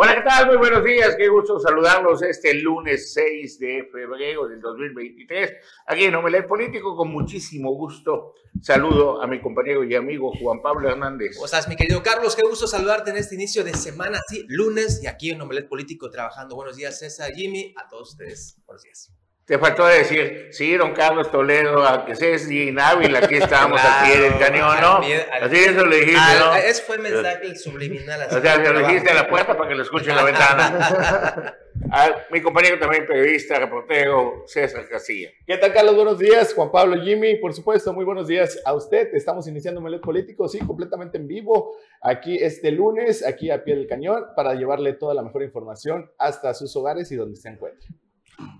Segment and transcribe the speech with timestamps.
[0.00, 0.46] Hola, ¿qué tal?
[0.46, 5.54] Muy buenos días, qué gusto saludarlos este lunes 6 de febrero del 2023,
[5.88, 8.34] aquí en Omelet Político, con muchísimo gusto.
[8.62, 11.34] Saludo a mi compañero y amigo Juan Pablo Hernández.
[11.34, 12.36] ¿Cómo estás, mi querido Carlos?
[12.36, 16.08] Qué gusto saludarte en este inicio de semana, sí, lunes, y aquí en Omelet Político
[16.08, 16.54] trabajando.
[16.54, 18.62] Buenos días, César, Jimmy, a todos ustedes.
[18.66, 19.17] Buenos días.
[19.48, 24.38] Te faltó decir, sí, don Carlos Toledo, aunque seas inhábil, aquí estamos, aquí en el
[24.38, 24.98] cañón, ¿no?
[24.98, 26.54] Así eso le dijiste, ¿no?
[26.54, 28.28] Ese fue el mensaje subliminal.
[28.30, 31.56] O sea, se lo dijiste a la puerta para que lo escuche en la ventana.
[31.90, 35.30] A mi compañero también periodista, reportero, César Casilla.
[35.46, 35.96] ¿Qué tal, Carlos?
[35.96, 36.52] Buenos días.
[36.52, 39.14] Juan Pablo, Jimmy, por supuesto, muy buenos días a usted.
[39.14, 43.86] Estamos iniciando Melet Político, sí, completamente en vivo, aquí este lunes, aquí a pie del
[43.86, 47.98] cañón, para llevarle toda la mejor información hasta sus hogares y donde se encuentren.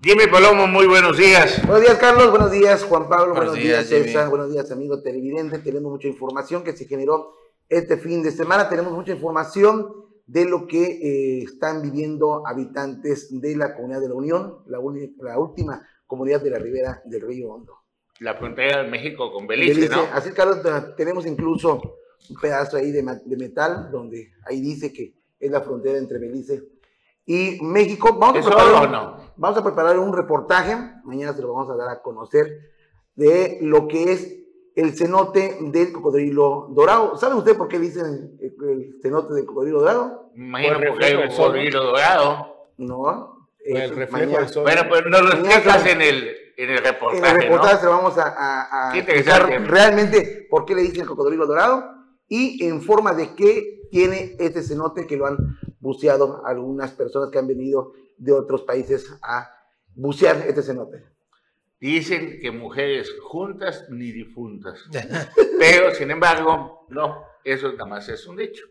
[0.01, 1.61] Jimmy Palomo, muy buenos días.
[1.65, 2.29] Buenos días, Carlos.
[2.31, 3.33] Buenos días, Juan Pablo.
[3.33, 4.29] Buenos, días, César.
[4.29, 5.59] Buenos días, amigo televidente.
[5.59, 7.33] Tenemos mucha información que se generó
[7.69, 8.67] este fin de semana.
[8.67, 14.15] Tenemos mucha información de lo que eh, están viviendo habitantes de la Comunidad de la
[14.15, 14.79] Unión, la,
[15.19, 17.79] la, última comunidad de la ribera del Río Hondo.
[18.19, 19.95] La frontera de México con Belice, Belice.
[19.95, 20.07] ¿no?
[20.11, 20.59] Así, Carlos,
[20.97, 21.97] tenemos incluso
[22.29, 26.78] un pedazo ahí de, de metal donde ahí dice que es la frontera entre Belice
[27.29, 28.17] y México.
[28.19, 29.17] Vamos a, preparar, no?
[29.37, 32.47] vamos a preparar un reportaje, mañana se lo vamos a dar a conocer,
[33.13, 34.35] de lo que es
[34.75, 37.17] el cenote del cocodrilo dorado.
[37.17, 40.31] ¿Sabe usted por qué dicen el cenote del cocodrilo dorado?
[40.33, 42.71] Imagino porque hay el cocodrilo dorado.
[42.77, 43.49] No.
[43.63, 44.63] El reflejo del sol.
[44.63, 47.29] Bueno, pues no lo explicas en el, en el reportaje.
[47.29, 51.01] En el reportaje se lo vamos a, a, a explicar realmente por qué le dicen
[51.01, 51.83] el cocodrilo dorado
[52.27, 55.37] y en forma de qué tiene este cenote que lo han
[55.79, 59.49] buceado algunas personas que han venido de otros países a
[59.95, 61.03] bucear este cenote.
[61.79, 64.83] Dicen que mujeres juntas ni difuntas.
[65.59, 68.65] Pero, sin embargo, no, eso nada más es un dicho.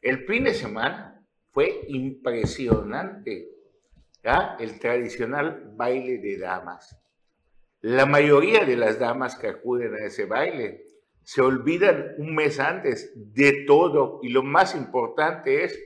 [0.00, 1.20] El fin de semana
[1.52, 3.48] fue impresionante.
[4.22, 4.56] ¿ya?
[4.60, 6.96] El tradicional baile de damas.
[7.80, 10.84] La mayoría de las damas que acuden a ese baile
[11.22, 15.78] se olvidan un mes antes de todo y lo más importante es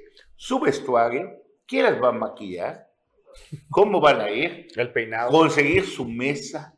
[0.42, 2.88] su vestuario, quién las va a maquillar,
[3.70, 6.74] cómo van a ir, el peinado, conseguir su mesa,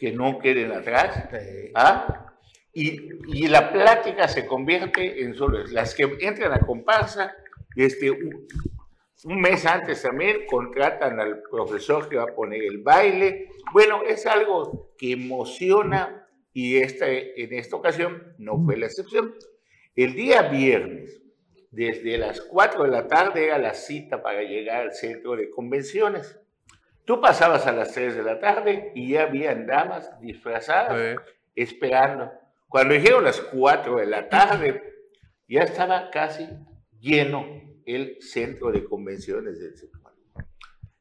[0.00, 1.28] que no queden atrás,
[1.76, 2.34] ¿ah?
[2.72, 7.36] y, la plática se convierte en solo las que entran a comparsa,
[7.76, 8.48] este, un,
[9.26, 13.46] un mes antes también contratan al profesor que va a poner el baile.
[13.72, 19.34] Bueno, es algo que emociona y este, en esta ocasión no fue la excepción.
[19.94, 21.23] El día viernes,
[21.74, 26.38] desde las 4 de la tarde era la cita para llegar al centro de convenciones.
[27.04, 31.18] Tú pasabas a las 3 de la tarde y ya habían damas disfrazadas
[31.54, 32.30] esperando.
[32.68, 34.82] Cuando dijeron las 4 de la tarde,
[35.48, 36.48] ya estaba casi
[37.00, 37.44] lleno
[37.84, 40.14] el centro de convenciones del sector.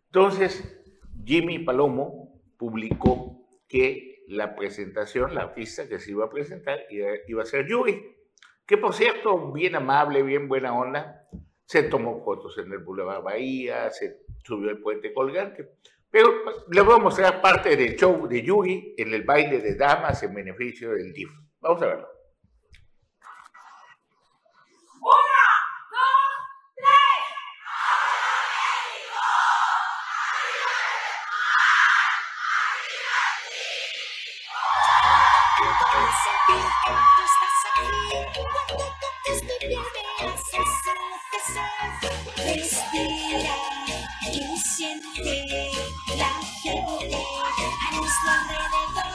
[0.07, 0.83] Entonces,
[1.23, 7.45] Jimmy Palomo publicó que la presentación, la artista que se iba a presentar, iba, a
[7.45, 8.01] ser Yuri
[8.65, 11.27] que por cierto, bien amable, bien buena onda,
[11.65, 15.69] se tomó fotos en el Boulevard Bahía, se subió el puente colgante.
[16.09, 19.75] Pero pues, les voy a mostrar parte del show de Yugi en el baile de
[19.75, 21.31] damas en beneficio del DIF.
[21.59, 22.07] Vamos a verlo.
[42.35, 43.55] Respira
[44.31, 45.71] y siente
[46.17, 46.31] la
[46.61, 49.12] gente a nuestro alrededor.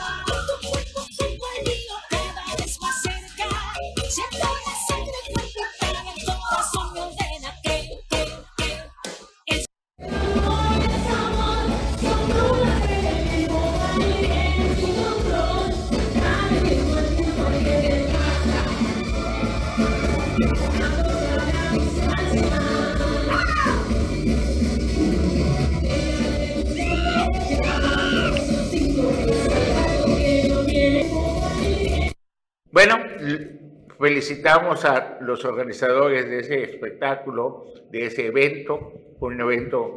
[33.99, 39.93] Felicitamos a los organizadores de ese espectáculo, de ese evento, un evento,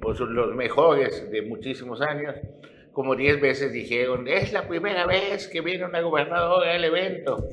[0.00, 2.34] pues los mejores de muchísimos años.
[2.92, 7.46] Como diez veces dijeron, es la primera vez que viene una gobernadora al evento.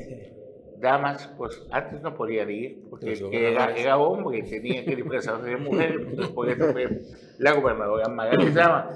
[0.79, 5.49] Damas, pues antes no podían ir, porque el era, era hombre y tenía que disfrazarse
[5.49, 7.01] de mujer, entonces por eso fue
[7.37, 8.89] la gobernadora Magali Zama.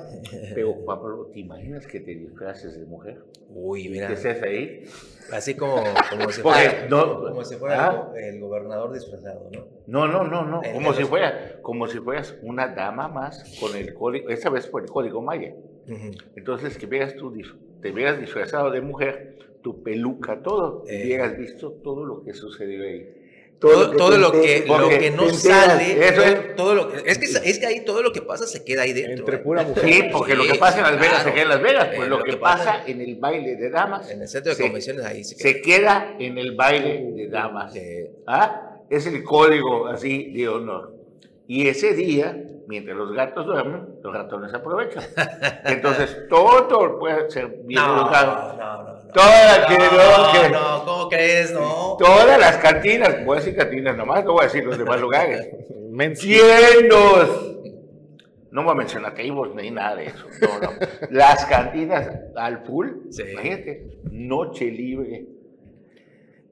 [0.53, 3.19] Pero, Pablo, ¿te imaginas que te disfraces de mujer?
[3.49, 4.07] Uy, ¿Y mira.
[4.07, 4.83] que estés ahí?
[5.31, 5.75] Así como,
[6.09, 8.11] como si Porque fuera, no- como si fuera ¿Ah?
[8.15, 9.65] el, el gobernador disfrazado, ¿no?
[9.85, 13.57] No, no, no, no, Eh, como eh, si fuera, como si fueras una dama más
[13.59, 15.53] con el código, esta vez por el código Maya.
[15.87, 16.11] Ujú.
[16.35, 17.33] Entonces, que veas tú,
[17.81, 21.03] te veas disfrazado de mujer, tu peluca, todo, y Eh.
[21.05, 23.19] hubieras visto todo lo que sucedió ahí.
[23.59, 24.77] Todo, todo lo que, lo
[25.15, 26.53] no sale, eso es.
[26.57, 28.91] todo lo que, es que es que ahí todo lo que pasa se queda ahí
[28.91, 29.13] dentro.
[29.19, 29.39] Entre ¿eh?
[29.39, 29.85] pura mujer.
[29.89, 31.23] Sí, porque lo que pasa en Las Vegas claro.
[31.29, 34.11] se queda en Las Vegas, pues Eh, lo, que, pasa, en el baile de damas
[34.11, 35.47] En el centro de se- convenciones ahí se queda.
[35.53, 37.73] se queda en el baile de damas.
[37.77, 38.79] Eh, ¿Ah?
[38.89, 40.93] Es el código así de honor.
[41.47, 42.37] Y ese día,
[42.67, 45.05] mientras los gatos duermen, los ratones aprovechan.
[45.65, 49.21] Entonces, todo puede ser bien no, no, no, no.
[49.21, 51.51] Toda que no, que- no, ¿cómo crees?
[51.51, 51.95] No.
[51.99, 55.49] Todas las cantinas, voy a decir cantinas nomás, no voy a decir los demás lugares.
[56.21, 57.49] Llenos.
[58.51, 60.25] No voy a mencionar tables ni nada de eso.
[60.41, 60.71] No, no.
[61.09, 63.23] Las cantinas al full, Sí.
[63.31, 65.25] imagínate, noche libre.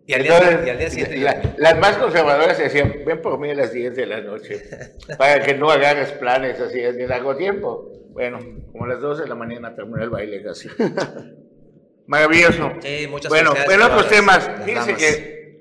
[0.08, 1.18] Y al día, Entonces, y al día siguiente.
[1.20, 4.62] la- las más conservadoras decían, ven por mí a las 10 de la noche,
[5.18, 7.88] para que no agarres planes así de largo tiempo.
[8.10, 8.40] Bueno,
[8.72, 10.70] como a las 12 de la mañana terminó el baile casi.
[12.08, 12.72] Maravilloso.
[12.82, 15.60] Sí, muchas Bueno, felicidades en a otros temas, fíjense que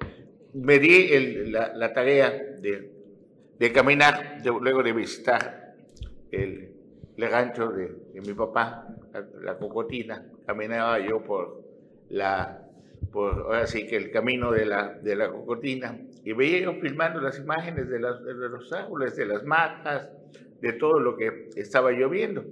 [0.55, 2.91] me di el- la, la tarea de,
[3.59, 5.75] de caminar, de- luego de visitar
[6.33, 6.71] el,
[7.17, 10.25] el rancho de, de mi papá, la, la cocotina.
[10.47, 11.63] Caminaba yo por
[12.09, 12.67] la,
[13.13, 17.21] por, ahora sí que el camino de la, de la cocotina, y veía yo filmando
[17.21, 20.09] las imágenes de, las- de los árboles, de las matas,
[20.61, 22.45] de todo lo que estaba lloviendo.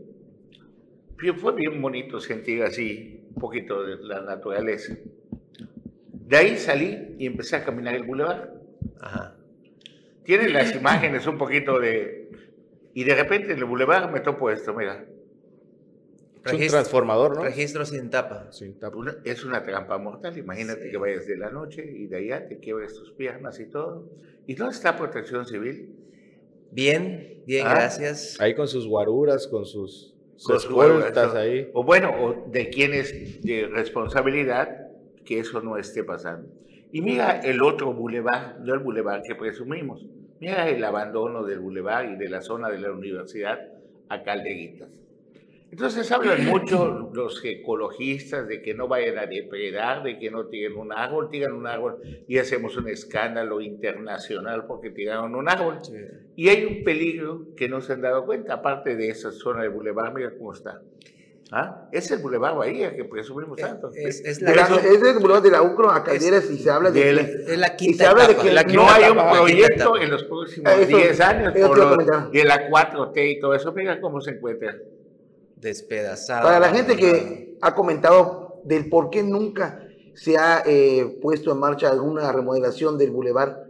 [1.40, 4.96] Fue- bien bonito sentir así poquito de la naturaleza.
[6.12, 8.54] De ahí salí y empecé a caminar el bulevar.
[10.24, 12.28] Tienen las imágenes un poquito de...
[12.94, 15.06] Y de repente en el bulevar me topo esto, mira.
[16.44, 17.42] Es un transformador, ¿no?
[17.44, 18.50] Registro sin tapa.
[18.52, 18.96] Sin tapa.
[18.96, 20.36] Una- es una trampa mortal.
[20.38, 20.90] Imagínate Sí.
[20.90, 24.08] que vayas de la noche y de allá te quiebres tus piernas y todo.
[24.46, 25.94] ¿Y dónde está protección civil?
[26.70, 27.70] Bien, bien, Ah.
[27.74, 28.40] gracias.
[28.40, 31.70] Ahí con sus guaruras, con sus, escoltas valor, ahí.
[31.74, 34.88] O bueno, o de quién es de responsabilidad
[35.24, 36.48] que eso no esté pasando.
[36.90, 40.06] Y mira el otro bulevar, no el bulevar que presumimos.
[40.40, 43.58] Mira el abandono del bulevar y de la zona de la universidad
[44.08, 44.88] a Calderitas.
[45.70, 50.76] Entonces hablan mucho los ecologistas de que no vayan a depredar, de que no tiren
[50.76, 55.78] un árbol, tiran un árbol y hacemos un escándalo internacional porque tiraron un árbol.
[55.82, 55.92] Sí.
[56.36, 59.68] Y hay un peligro que no se han dado cuenta, aparte de esa zona de
[59.68, 60.80] Boulevard, mira cómo está.
[61.50, 61.88] ¿Ah?
[61.92, 63.90] Es el Boulevard Bahía que presumimos tanto.
[63.94, 66.90] Es, es la, la- es del Boulevard de la UCRO a Calderas y se habla
[66.90, 67.00] de
[67.46, 70.24] que la y quinta se habla de que la no hay un proyecto en los
[70.24, 72.30] próximos Eso- 10 años por te iba a lo comentar.
[72.30, 73.72] de la 4T y todo eso.
[73.72, 74.76] Mira cómo se encuentra.
[75.60, 76.42] Despedazada.
[76.42, 79.82] Para la gente que ha comentado del por qué nunca
[80.14, 83.64] se ha eh, puesto en marcha alguna remodelación del bulevar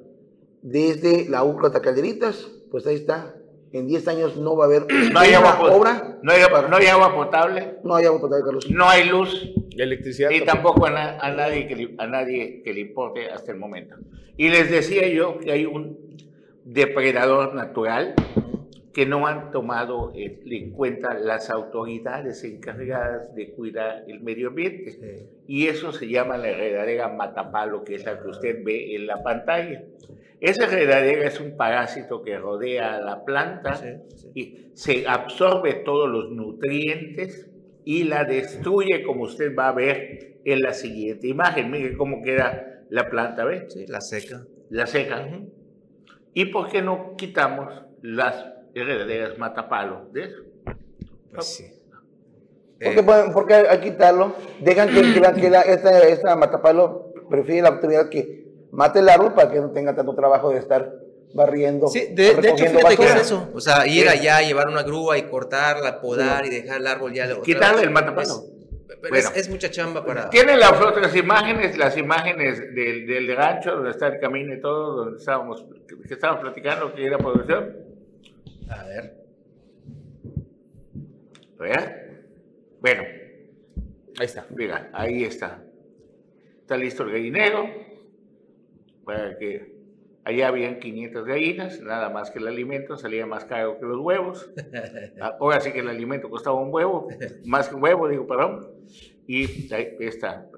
[0.62, 3.34] desde la UCRO hasta Calderitas, pues ahí está.
[3.70, 6.40] En 10 años no va a haber No hay, agua, obra, no, hay,
[6.70, 8.70] no hay agua potable, no hay agua potable, Carlos.
[8.70, 10.30] no hay luz Electricidad.
[10.30, 10.80] y tampoco.
[10.82, 13.96] tampoco a, na- a nadie que le, a nadie que le importe hasta el momento.
[14.38, 15.98] Y les decía yo que hay un
[16.64, 18.14] depredador natural
[18.92, 24.90] que no han tomado en cuenta las autoridades encargadas de cuidar el medio ambiente.
[24.92, 25.26] Sí.
[25.46, 29.22] Y eso se llama la enredadera matapalo, que es la que usted ve en la
[29.22, 29.84] pantalla.
[30.40, 34.30] Esa enredadera es un parásito que rodea a la planta Sí, sí.
[34.34, 37.50] y se absorbe todos los nutrientes
[37.84, 41.70] y la destruye, como usted va a ver en la siguiente imagen.
[41.70, 43.66] Mire cómo queda la planta, ¿ve?
[43.68, 44.44] Sí, la seca.
[44.70, 45.26] La seca.
[46.34, 50.42] ¿Y por qué no quitamos las enredaderas matapalo de eso?
[51.34, 51.64] Pues sí.
[52.80, 55.98] ¿Por Eh, qué, pueden- por qué al quitarlo dejan que, que la- que la- esta,
[56.06, 60.50] esta matapalo prefiere la autoridad que mate el árbol para que no tenga tanto trabajo
[60.50, 60.92] de estar
[61.34, 61.88] barriendo?
[61.88, 63.48] Sí, de, de hecho, fíjate que es eso.
[63.52, 67.40] O sea, ir allá, llevar una grúa y cortarla, podar y dejar el árbol ya.
[67.42, 68.22] Quitarle el matapalo.
[68.34, 68.52] Es-
[69.00, 69.28] Pero Bueno.
[69.28, 70.28] es, es mucha chamba para.
[70.30, 75.04] Tienen las otras imágenes, las imágenes del, del rancho, donde está el camino y todo,
[75.04, 75.64] donde estábamos,
[76.08, 77.76] que estábamos platicando, que era producción.
[78.70, 79.24] A ver.
[81.58, 81.96] ¿Verdad?
[82.80, 83.02] Bueno,
[84.18, 84.46] Ahí está.
[84.50, 85.64] mira, ahí está.
[86.60, 87.66] Está listo el gallinero,
[89.04, 89.74] para que
[90.24, 94.50] allá habían 500 gallinas, nada más que el alimento salía más caro que los huevos.
[95.40, 97.08] Ahora sí que el alimento costaba un huevo,
[97.44, 98.68] más que un huevo, digo, perdón.
[99.26, 100.48] Y ahí está.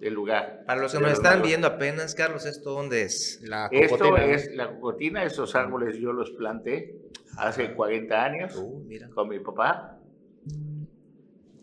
[0.00, 0.64] El lugar.
[0.66, 3.40] Para los que nos están viendo apenas, Carlos, ¿esto dónde es?
[3.42, 4.32] La Esto cocotina, ¿no?
[4.32, 6.96] es la cocotina, esos árboles yo los planté
[7.36, 9.08] hace 40 años Uh, mira.
[9.10, 9.98] con mi papá.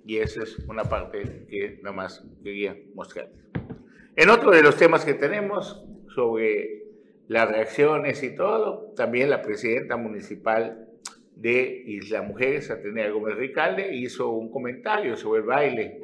[0.05, 3.29] Y esa es una parte que nada más quería mostrar.
[4.15, 5.83] En otro de los temas que tenemos
[6.15, 6.83] sobre
[7.27, 10.87] las reacciones y todo, también la presidenta municipal
[11.35, 16.01] de Isla Mujeres, Atenea Gómez Ricalde, hizo un comentario sobre el baile.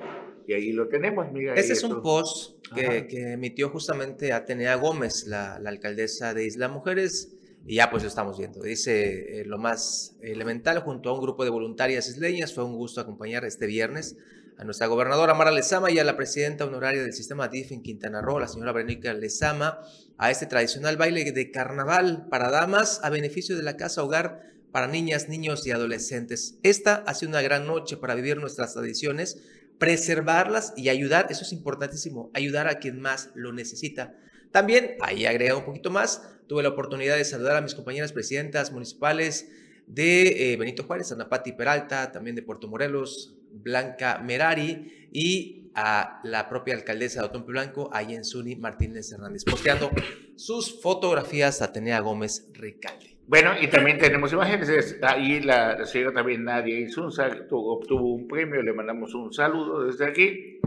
[0.48, 1.54] Y ahí lo tenemos, mira.
[1.56, 6.68] Este es un post que, que emitió justamente Atenea Gómez, la, la alcaldesa de Isla
[6.68, 7.36] Mujeres,
[7.66, 8.62] y ya pues lo estamos viendo.
[8.62, 13.02] Dice eh, lo más elemental, junto a un grupo de voluntarias isleñas, fue un gusto
[13.02, 14.18] acompañar este viernes
[14.58, 18.22] a nuestra gobernadora Mara Lezama y a la presidenta honoraria del sistema DIF en Quintana
[18.22, 19.80] Roo, la señora Verónica Lezama,
[20.18, 24.88] a este tradicional baile de carnaval para damas a beneficio de la casa hogar para
[24.88, 26.58] niñas, niños y adolescentes.
[26.64, 29.42] Esta ha sido una gran noche para vivir nuestras tradiciones,
[29.84, 34.16] preservarlas y ayudar, eso es importantísimo, ayudar a quien más lo necesita.
[34.50, 38.72] También, ahí agrega un poquito más, tuve la oportunidad de saludar a mis compañeras presidentas
[38.72, 39.50] municipales
[39.86, 46.22] de eh, Benito Juárez, Ana Pati Peralta, también de Puerto Morelos, Blanca Merari y a
[46.24, 49.92] la propia alcaldesa de Otompe Blanco, Ayensuni Martínez Hernández, posteando
[50.38, 53.13] sus fotografías a Atenea Gómez Ricalde.
[53.28, 54.70] Bueno, y también tenemos imágenes.
[54.70, 58.62] es- Ahí la, la señora también Nadia Insunza tu- obtuvo un premio.
[58.62, 60.60] Le mandamos un saludo desde aquí.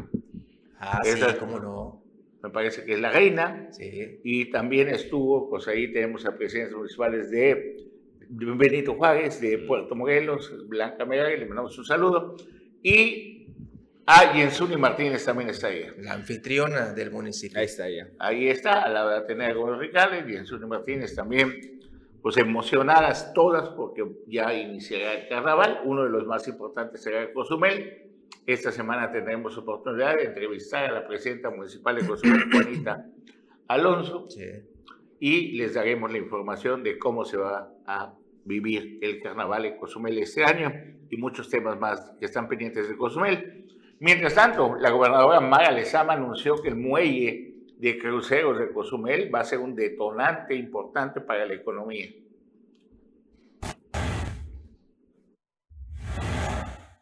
[0.78, 2.02] Ah, sí, Esa- cómo no.
[2.42, 3.68] Me parece que es la reina.
[3.72, 4.20] Sí.
[4.24, 7.84] Y también estuvo, pues ahí tenemos a presidentes municipales de
[8.28, 12.36] Benito Juárez, de Puerto Morelos, Blanca Merari, le mandamos un saludo.
[12.82, 13.48] Y
[14.06, 15.86] a Yensuni Martínez también está ahí.
[15.98, 17.58] La anfitriona del municipio.
[17.58, 18.08] Ahí está ya.
[18.18, 21.75] Ahí está, a la de Atenea Gómez Ricales, Yensuni Martínez también,
[22.26, 25.82] pues emocionadas todas porque ya iniciará el carnaval.
[25.84, 28.02] Uno de los más importantes será Cozumel.
[28.44, 33.06] Esta semana tendremos oportunidad de entrevistar a la presidenta municipal de Cozumel, Juanita
[33.68, 34.42] Alonso, Sí.
[35.20, 38.12] y les daremos la información de cómo se va a
[38.44, 40.72] vivir el carnaval en Cozumel este año
[41.08, 43.68] y muchos temas más que están pendientes de Cozumel.
[44.00, 49.40] Mientras tanto, la gobernadora Mara Lezama anunció que el muelle de cruceros de Cozumel va
[49.40, 52.08] a ser un detonante importante para la economía.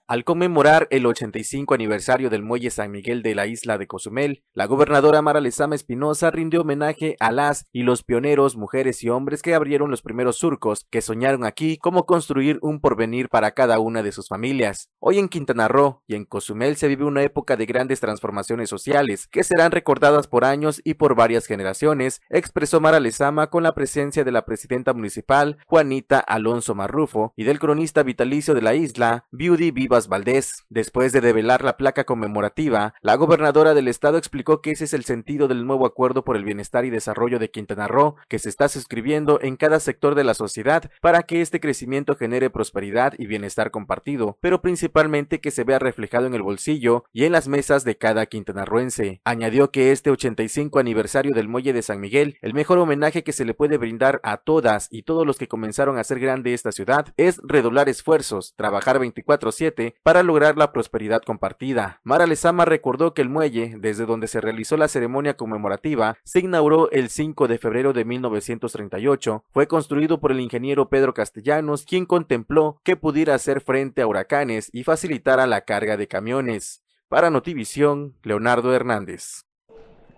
[0.06, 4.66] Al conmemorar el 85 aniversario del Muelle San Miguel de la isla de Cozumel, la
[4.66, 9.54] gobernadora Mara Lezama Espinosa rindió homenaje a las y los pioneros, mujeres y hombres que
[9.54, 14.12] abrieron los primeros surcos, que soñaron aquí cómo construir un porvenir para cada una de
[14.12, 14.90] sus familias.
[14.99, 19.26] Hoy en Quintana Roo y en Cozumel se vive una época de grandes transformaciones sociales,
[19.26, 24.23] que serán recordadas por años y por varias generaciones, expresó Mara Lezama con la presencia
[24.23, 29.70] de la presidenta municipal, Juanita Alonso Marrufo, y del cronista vitalicio de la isla, Beauty
[30.09, 30.65] Valdés.
[30.69, 35.05] Después de develar la placa conmemorativa, la gobernadora del estado explicó que ese es el
[35.05, 38.69] sentido del nuevo acuerdo por el bienestar y desarrollo de Quintana Roo, que se está
[38.69, 43.71] suscribiendo en cada sector de la sociedad para que este crecimiento genere prosperidad y bienestar
[43.71, 47.97] compartido, pero principalmente que se vea reflejado en el bolsillo y en las mesas de
[47.97, 49.21] cada quintanarroense.
[49.25, 53.45] Añadió que este 85 aniversario del Muelle de San Miguel, el mejor homenaje que se
[53.45, 57.13] le puede brindar a todas y todos los que comenzaron a hacer grande esta ciudad
[57.17, 62.00] es redoblar esfuerzos, trabajar 24/7 para lograr la prosperidad compartida.
[62.05, 66.91] Mara Lezama recordó que el muelle, desde donde se realizó la ceremonia conmemorativa, se inauguró
[66.91, 72.81] el 5 de febrero de 1938, fue construido por el ingeniero Pedro Castellanos, quien contempló
[72.85, 76.83] que pudiera hacer frente a huracanes y facilitara la carga de camiones.
[77.09, 79.45] Para Notivisión, Leonardo Hernández.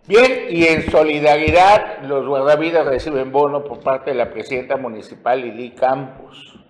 [0.09, 5.71] Bien, y en solidaridad, los guardavidas reciben bono por parte de la presidenta municipal Lili
[5.71, 6.61] Campos.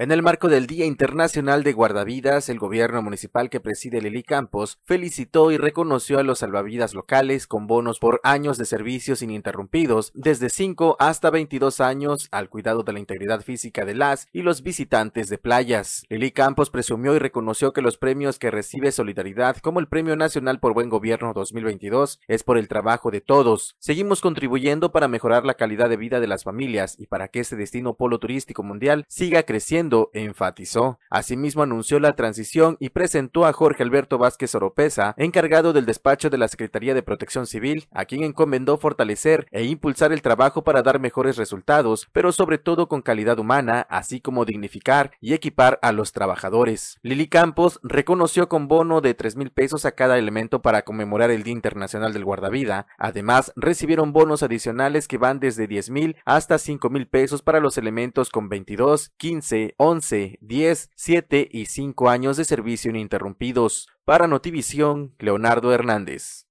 [0.00, 4.78] En el marco del Día Internacional de Guardavidas, el gobierno municipal que preside Lili Campos
[4.86, 10.48] felicitó y reconoció a los salvavidas locales con bonos por años de servicios ininterrumpidos, desde
[10.48, 15.28] 5 hasta 22 años, al cuidado de la integridad física de las y los visitantes
[15.28, 16.06] de playas.
[16.08, 20.60] Lili Campos presumió y reconoció que los premios que recibe Solidaridad, como el Premio Nacional
[20.60, 23.76] por Buen Gobierno 2022, es por el trabajo de todos.
[23.78, 27.56] Seguimos contribuyendo para mejorar la calidad de vida de las familias y para que este
[27.56, 30.98] destino polo turístico mundial siga creciendo enfatizó.
[31.10, 36.38] Asimismo anunció la transición y presentó a Jorge Alberto Vázquez Oropesa, encargado del despacho de
[36.38, 41.00] la Secretaría de Protección Civil, a quien encomendó fortalecer e impulsar el trabajo para dar
[41.00, 46.12] mejores resultados, pero sobre todo con calidad humana, así como dignificar y equipar a los
[46.12, 46.98] trabajadores.
[47.02, 51.42] Lili Campos reconoció con bono de 3 mil pesos a cada elemento para conmemorar el
[51.42, 52.86] Día Internacional del Guardavida.
[52.98, 57.78] Además, recibieron bonos adicionales que van desde 10 mil hasta 5 mil pesos para los
[57.78, 63.88] elementos con 22, 15 11, 10, 7 y 5 años de servicio ininterrumpidos.
[64.04, 66.44] Para Notivisión, Leonardo Hernández.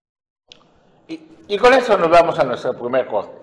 [1.07, 3.37] Y, y con eso nos vamos a nuestro primer corte.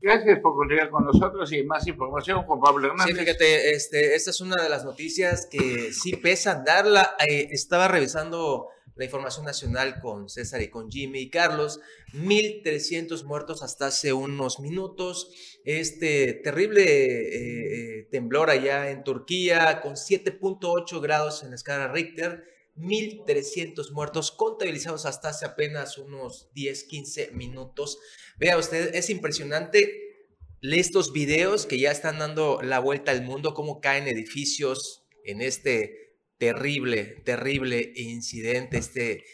[0.00, 3.16] Gracias por continuar con nosotros y más información con Pablo Hernández.
[3.16, 7.16] Sí, fíjate, este, esta es una de las noticias que sí pesa darla.
[7.18, 11.80] Eh, estaba revisando la información nacional con César y con Jimmy y Carlos.
[12.12, 15.30] 1.300 muertos hasta hace unos minutos.
[15.64, 22.44] Este terrible eh, eh, temblor allá en Turquía con 7.8 grados en la escala Richter.
[22.76, 27.98] 1.300 muertos contabilizados hasta hace apenas unos 10, 15 minutos.
[28.38, 30.10] Vea usted, es impresionante
[30.62, 36.09] estos videos que ya están dando la vuelta al mundo, cómo caen edificios en este
[36.40, 39.24] terrible, terrible incidente, este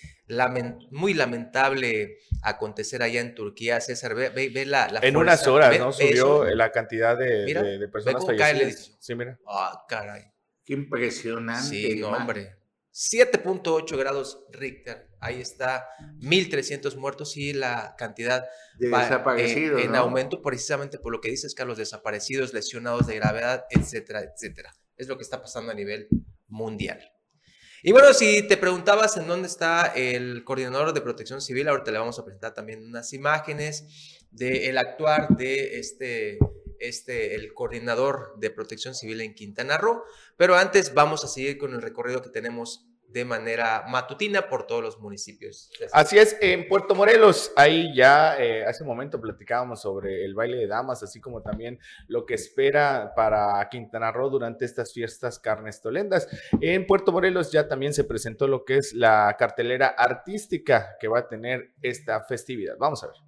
[0.91, 3.81] muy lamentable acontecer allá en Turquía.
[3.81, 5.93] César, ve, ve, la, la, En unas horas, ¿no?
[5.93, 8.97] Subió la cantidad de, de, de personas edificio.
[8.99, 9.39] Sí, mira.
[9.47, 10.25] Ah, caray.
[10.65, 11.69] Qué impresionante.
[11.69, 12.57] Sí, no, hombre.
[12.93, 15.11] 7.8 grados Richter.
[15.21, 15.87] Ahí está,
[16.21, 18.45] 1.300 muertos y la cantidad
[18.79, 19.81] de va, desaparecidos.
[19.81, 19.99] eh, en ¿no?
[19.99, 24.75] aumento precisamente por lo que dices, Carlos, desaparecidos, lesionados de gravedad, etcétera, etcétera.
[24.97, 26.09] Es lo que está pasando a nivel
[26.49, 27.13] mundial.
[27.83, 31.99] Y bueno, si te preguntabas en dónde está el coordinador de protección civil, ahorita le
[31.99, 36.39] vamos a presentar también unas imágenes del actuar de este,
[36.81, 40.03] este, el coordinador de protección civil en Quintana Roo.
[40.37, 44.83] Pero antes vamos a seguir con el recorrido que tenemos de manera matutina por todos
[44.83, 45.71] los municipios.
[45.93, 50.57] Así es, en Puerto Morelos, ahí ya eh, hace un momento platicábamos sobre el baile
[50.59, 56.29] de damas, así como también lo que espera para Quintana Roo durante estas fiestas carnestolendas.
[56.61, 61.21] En Puerto Morelos ya también se presentó lo que es la cartelera artística que va
[61.21, 62.77] a tener esta festividad.
[62.79, 63.26] Vamos a ver.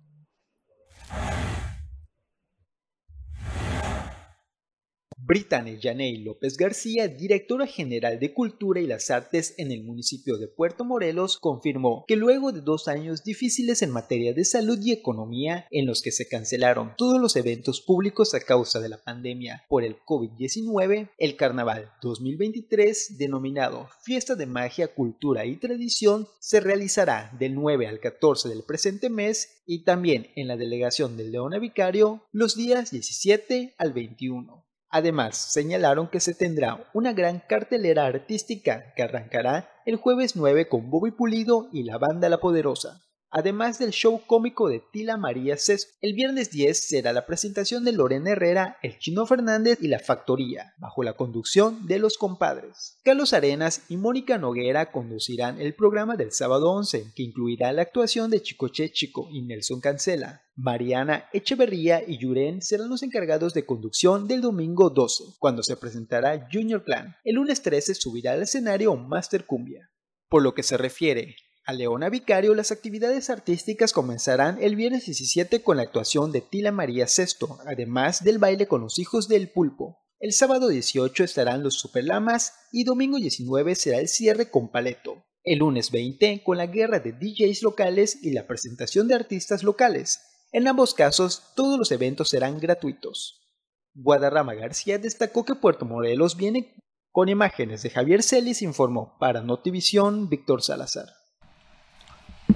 [5.20, 10.48] Brittany Yaney López García, directora general de Cultura y las Artes en el municipio de
[10.48, 15.66] Puerto Morelos, confirmó que luego de dos años difíciles en materia de salud y economía,
[15.70, 19.84] en los que se cancelaron todos los eventos públicos a causa de la pandemia por
[19.84, 27.54] el COVID-19, el Carnaval 2023, denominado Fiesta de Magia, Cultura y Tradición, se realizará del
[27.54, 32.56] 9 al 14 del presente mes y también en la delegación del Leona Vicario los
[32.56, 34.68] días 17 al 21.
[34.90, 40.90] Además, señalaron que se tendrá una gran cartelera artística que arrancará el jueves 9 con
[40.90, 43.02] Bobby Pulido y la banda La Poderosa.
[43.30, 47.93] Además del show cómico de Tila María Sesto, el viernes 10 será la presentación de
[47.93, 52.99] Lorena Herrera, El Chino Fernández y La Factoría, bajo la conducción de los compadres.
[53.04, 58.30] Carlos Arenas y Mónica Noguera conducirán el programa del sábado 11, que incluirá la actuación
[58.30, 60.43] de Chicoche Chico y Nelson Cancela.
[60.56, 66.49] Mariana Echeverría y Yuren serán los encargados de conducción del domingo 12, cuando se presentará
[66.50, 67.14] Junior Clan.
[67.25, 69.91] El lunes 13 subirá al escenario Master Cumbia.
[70.30, 71.36] Por lo que se refiere
[71.69, 76.73] a Leona Vicario, las actividades artísticas comenzarán el viernes 17 con la actuación de Tila
[76.73, 79.99] María Sesto, además del baile con los hijos del pulpo.
[80.19, 85.26] El sábado 18 estarán los Superlamas y domingo 19 será el cierre con Paleto.
[85.45, 90.21] El lunes 20 con la guerra de DJs locales y la presentación de artistas locales.
[90.52, 93.47] En ambos casos, todos los eventos serán gratuitos.
[93.93, 96.75] Guadarrama García destacó que Puerto Morelos viene
[97.13, 101.18] con imágenes de Javier Celis, informó para Notivisión Víctor Salazar.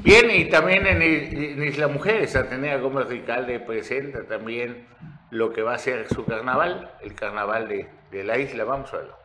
[0.02, 4.88] Bien, y también en, Isla Mujeres, Atenea Gómez Ricalde presenta también
[5.30, 8.64] lo que va a ser su carnaval, el carnaval de, de la isla.
[8.64, 9.16] Vamos a verlo.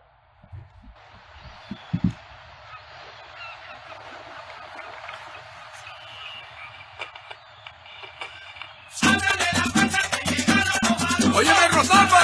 [11.34, 12.20] Óyeme, Rosalba,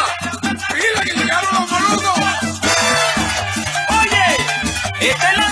[0.75, 2.19] mira que llegaron los boludos.
[3.89, 5.42] Oye, esta es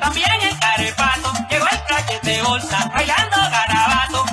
[0.00, 1.30] también el carepato.
[1.50, 4.24] Llegó el cachete bolsa, bailando garabato.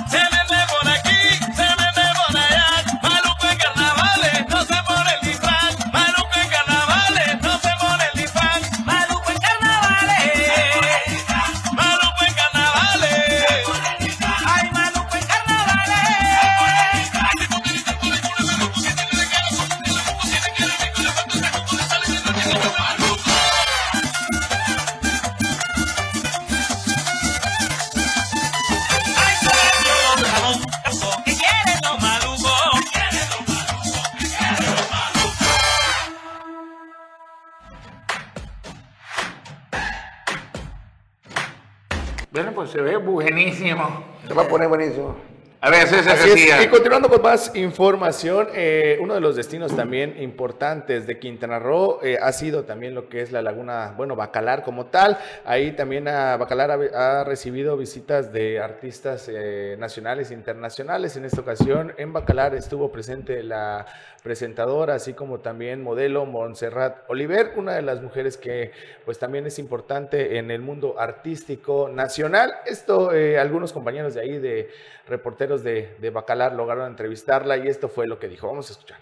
[46.62, 52.00] Y continuando con más información, eh, uno de los destinos también importantes de Quintana Roo
[52.02, 55.18] eh, ha sido también lo que es la laguna, bueno, Bacalar como tal.
[55.44, 61.16] Ahí también a Bacalar ha, ha recibido visitas de artistas eh, nacionales e internacionales.
[61.16, 63.86] En esta ocasión en Bacalar estuvo presente la
[64.24, 68.72] presentadora, así como también modelo Montserrat Oliver, una de las mujeres que
[69.04, 72.54] pues también es importante en el mundo artístico nacional.
[72.64, 74.70] Esto, eh, algunos compañeros de ahí, de
[75.06, 78.46] reporteros de, de Bacalar, lograron entrevistarla y esto fue lo que dijo.
[78.46, 78.98] Vamos a escuchar.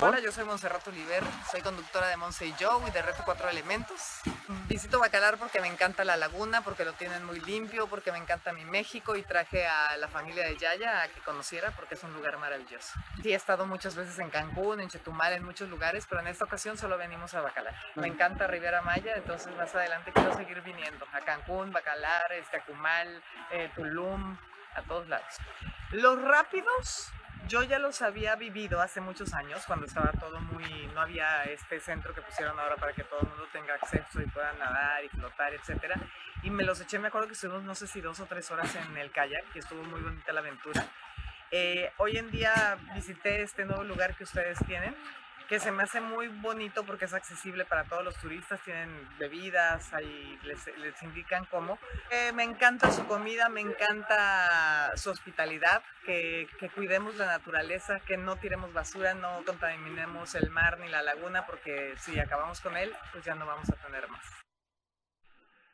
[0.00, 3.48] Hola, yo soy Montserrat Oliver, soy conductora de Monse y Joe y de Reto Cuatro
[3.50, 4.20] Elementos.
[4.66, 8.54] Visito Bacalar porque me encanta la laguna, porque lo tienen muy limpio, porque me encanta
[8.54, 12.14] mi México y traje a la familia de Yaya a que conociera porque es un
[12.14, 12.98] lugar maravilloso.
[13.22, 16.46] Sí, he estado muchas veces en Cancún, en Chetumal, en muchos lugares, pero en esta
[16.46, 17.76] ocasión solo venimos a Bacalar.
[17.94, 23.22] Me encanta Riviera Maya, entonces más adelante quiero seguir viniendo a Cancún, Bacalar, este, Acumal,
[23.50, 24.36] eh, Tulum,
[24.74, 25.38] a todos lados.
[25.90, 27.12] Los rápidos
[27.48, 31.80] yo ya los había vivido hace muchos años, cuando estaba todo muy, no había este
[31.80, 35.08] centro que pusieron ahora para que todo el mundo tenga acceso y pueda nadar y
[35.08, 35.96] flotar, etcétera.
[36.42, 38.74] Y me los eché, me acuerdo que estuvimos no sé si dos o tres horas
[38.76, 40.86] en el kayak, y estuvo muy bonita la aventura.
[41.50, 44.96] Eh, hoy en día visité este nuevo lugar que ustedes tienen,
[45.52, 48.88] que se me hace muy bonito porque es accesible para todos los turistas, tienen
[49.18, 51.78] bebidas, ahí les, les indican cómo.
[52.10, 58.16] Eh, me encanta su comida, me encanta su hospitalidad, que, que cuidemos la naturaleza, que
[58.16, 62.90] no tiremos basura, no contaminemos el mar ni la laguna, porque si acabamos con él,
[63.12, 64.41] pues ya no vamos a tener más.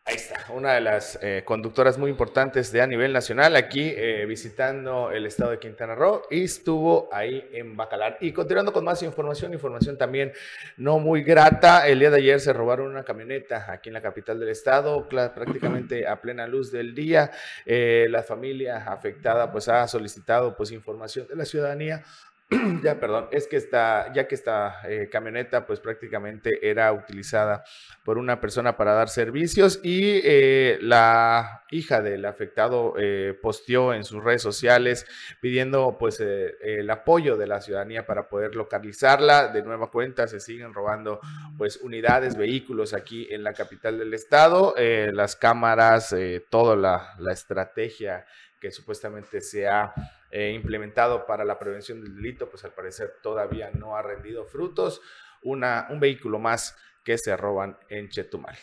[0.09, 4.25] Ahí está, una de las eh, conductoras muy importantes de a nivel nacional aquí eh,
[4.27, 8.17] visitando el estado de Quintana Roo y estuvo ahí en Bacalar.
[8.23, 10.33] Y continuando con más información, información también
[10.79, 14.41] no muy grata, el día de ayer se robaron una camioneta aquí en la capital
[14.41, 17.31] del estado, prácticamente a plena luz del día.
[17.67, 22.03] Eh, la familia afectada pues ha solicitado pues información de la ciudadanía
[22.83, 27.63] ya, perdón, es que esta, ya que esta eh, camioneta pues prácticamente era utilizada
[28.05, 34.05] por una persona para dar servicios y eh, la hija del afectado eh, posteó en
[34.05, 35.07] sus redes sociales
[35.41, 39.49] pidiendo pues eh, el apoyo de la ciudadanía para poder localizarla.
[39.49, 41.21] De nueva cuenta se siguen robando
[41.57, 46.15] pues unidades, vehículos aquí en la capital del estado, eh, las cámaras,
[46.49, 48.25] toda la, la estrategia
[48.61, 49.93] que supuestamente se ha
[50.31, 55.01] eh, implementado para la prevención del delito, pues al parecer todavía no ha rendido frutos.
[55.43, 58.57] Una, un vehículo más que se roban en Chetumal.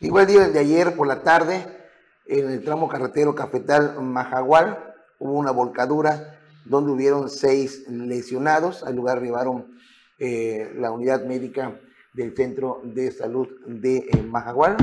[0.00, 1.64] Igual día de ayer por la tarde,
[2.26, 8.82] en el tramo carretero Cafetal Majagual, hubo una volcadura donde hubieron seis lesionados.
[8.82, 9.78] Al lugar arribaron
[10.18, 11.80] eh, la unidad médica
[12.12, 14.76] del Centro de Salud de eh, Majagual.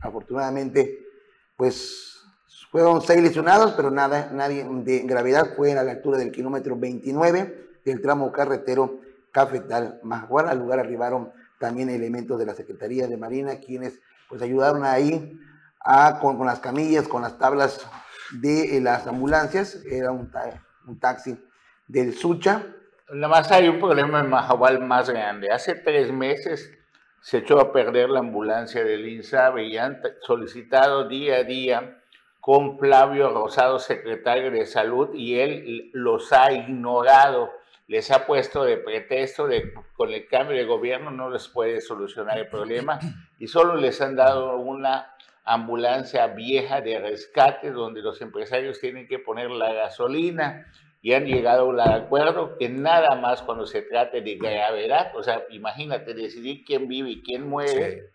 [0.00, 1.06] Afortunadamente,
[1.56, 2.15] pues
[2.76, 5.54] fueron seis lesionados, pero nada, nadie de gravedad.
[5.56, 9.00] Fue a la altura del kilómetro 29 del tramo carretero
[9.32, 10.50] Cafetal Majagual.
[10.50, 15.40] Al lugar arribaron también elementos de la Secretaría de Marina, quienes pues ayudaron ahí
[16.20, 17.80] con, las camillas, con las tablas
[18.42, 19.82] de eh, las ambulancias.
[19.90, 21.34] Era un, ta- un taxi
[21.88, 22.62] del Sucha.
[23.10, 25.50] Nada más hay un problema en Mahahual más grande.
[25.50, 26.70] Hace tres meses
[27.22, 32.02] se echó a perder la ambulancia del INSABE y han solicitado día a día
[32.46, 37.50] con Flavio Rosado, secretario de Salud, y él los ha ignorado.
[37.88, 42.38] Les ha puesto de pretexto de con el cambio de gobierno no les puede solucionar
[42.38, 43.00] el problema
[43.40, 49.18] y solo les han dado una ambulancia vieja de rescate donde los empresarios tienen que
[49.18, 50.70] poner la gasolina
[51.02, 55.22] y han llegado a un acuerdo que nada más cuando se trate de gravedad, o
[55.24, 58.12] sea, imagínate decidir quién vive y quién muere,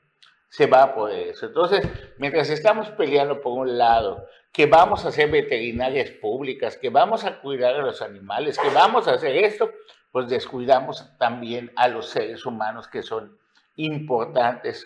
[0.51, 1.45] se va a poder eso.
[1.45, 1.81] Entonces,
[2.17, 7.39] mientras estamos peleando por un lado, que vamos a hacer veterinarias públicas, que vamos a
[7.39, 9.71] cuidar a los animales, que vamos a hacer esto,
[10.11, 13.37] pues descuidamos también a los seres humanos que son
[13.77, 14.85] importantes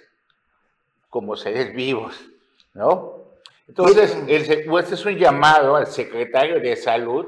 [1.09, 2.23] como seres vivos,
[2.75, 3.23] ¿no?
[3.67, 7.25] Entonces, el, se- pues, este es un llamado al secretario de Salud,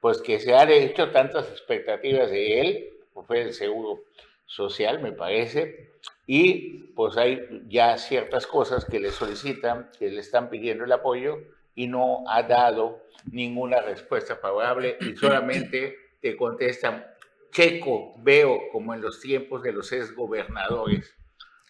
[0.00, 4.04] pues que se han hecho tantas expectativas de él, pues fue el Seguro
[4.46, 5.90] Social, me parece,
[6.26, 11.38] y pues hay ya ciertas cosas que le solicitan, que le están pidiendo el apoyo
[11.74, 17.04] y no ha dado ninguna respuesta favorable y solamente te contestan,
[17.50, 21.14] checo, veo como en los tiempos de los ex gobernadores.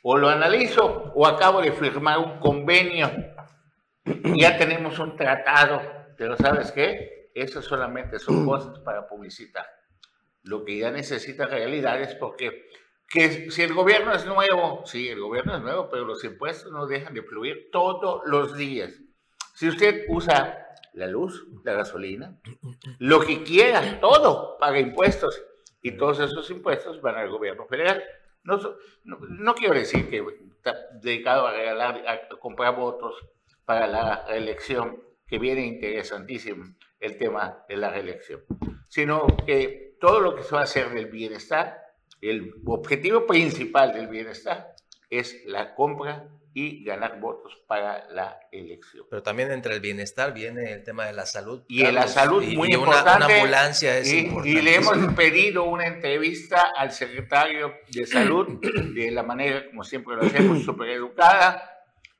[0.03, 3.11] O lo analizo o acabo de firmar un convenio.
[4.37, 5.81] Ya tenemos un tratado,
[6.17, 7.31] pero ¿sabes qué?
[7.35, 9.65] Eso solamente son cosas para publicitar.
[10.43, 12.67] Lo que ya necesita realidad es porque
[13.13, 16.87] que si el gobierno es nuevo, sí, el gobierno es nuevo, pero los impuestos no
[16.87, 18.99] dejan de fluir todos los días.
[19.55, 22.41] Si usted usa la luz, la gasolina,
[22.99, 25.45] lo que quiera, todo paga impuestos
[25.83, 28.03] y todos esos impuestos van al gobierno federal.
[28.45, 28.57] No,
[29.05, 30.25] no, no quiero decir que
[30.57, 33.15] está dedicado a regalar, a comprar votos
[33.67, 36.65] para la reelección, que viene interesantísimo
[36.99, 38.43] el tema de la reelección,
[38.89, 41.82] sino que todo lo que se va a hacer del bienestar,
[42.23, 44.75] el objetivo principal del bienestar
[45.11, 49.07] es la compra y ganar votos para la elección.
[49.09, 51.63] Pero también entre el bienestar viene el tema de la salud.
[51.67, 53.25] Y en la Carlos, salud, y- muy y una- importante.
[53.27, 54.51] Una, ambulancia es y, importante.
[54.59, 58.59] y le hemos pedido una entrevista al secretario de Salud,
[58.95, 61.69] de la manera como siempre lo hacemos, súper educada.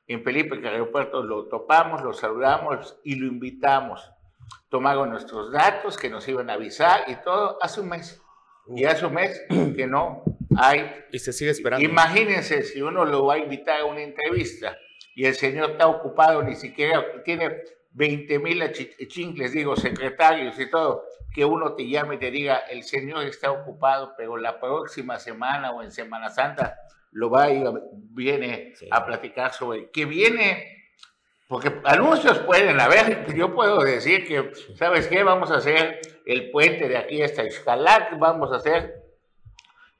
[0.07, 4.01] En Felipe Carrillo Puerto lo topamos, lo saludamos y lo invitamos.
[4.67, 8.19] Tomaron nuestros datos que nos iban a avisar y todo hace un mes.
[8.67, 9.45] Y hace un mes
[9.75, 10.23] que no
[10.57, 11.83] hay Y se sigue esperando.
[11.85, 14.77] Imagínense si uno lo va a invitar a una entrevista
[15.15, 17.57] y el señor está ocupado, ni siquiera tiene
[17.91, 18.63] 20 mil
[19.07, 23.51] chincles, digo, secretarios y todo, que uno te llame y te diga, el señor está
[23.51, 26.77] ocupado, pero la próxima semana o en Semana Santa
[27.11, 27.63] lo va y
[28.09, 28.87] viene Sí.
[28.89, 30.85] a platicar sobre que viene,
[31.47, 35.21] porque anuncios pueden haber, yo puedo decir que, ¿sabes qué?
[35.23, 39.03] Vamos a hacer el puente de aquí hasta Xcalac, vamos a hacer,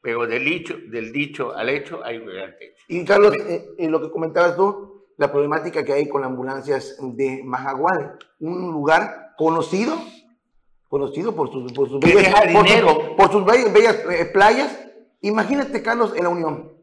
[0.02, 2.84] pero del dicho, del dicho al hecho hay un gran techo.
[2.88, 6.98] Y Carlos, eh, en lo que comentabas tú, la problemática que hay con las ambulancias
[7.02, 9.96] de Majagual, un lugar conocido,
[10.88, 14.80] conocido por sus, por sus deja por sus- por sus bellas, bellas, eh, playas.
[15.22, 16.74] Imagínate, Carlos, en la Unión.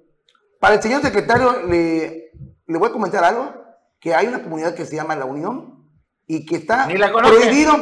[0.59, 2.31] Para el señor secretario, le,
[2.67, 3.55] le voy a comentar algo,
[4.01, 5.87] que hay una comunidad que se llama La Unión
[6.27, 6.87] y que está
[7.43, 7.73] prohibido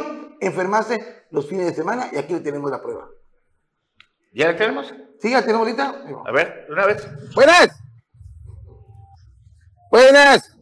[0.41, 3.07] enfermarse los fines de semana y aquí tenemos la prueba.
[4.33, 4.93] ¿Ya la tenemos?
[5.21, 5.31] ¿Sí?
[5.31, 6.03] ¿Ya tenemos ahorita?
[6.25, 7.07] A ver, una vez.
[7.33, 7.69] Buenas.
[9.91, 10.55] Buenas.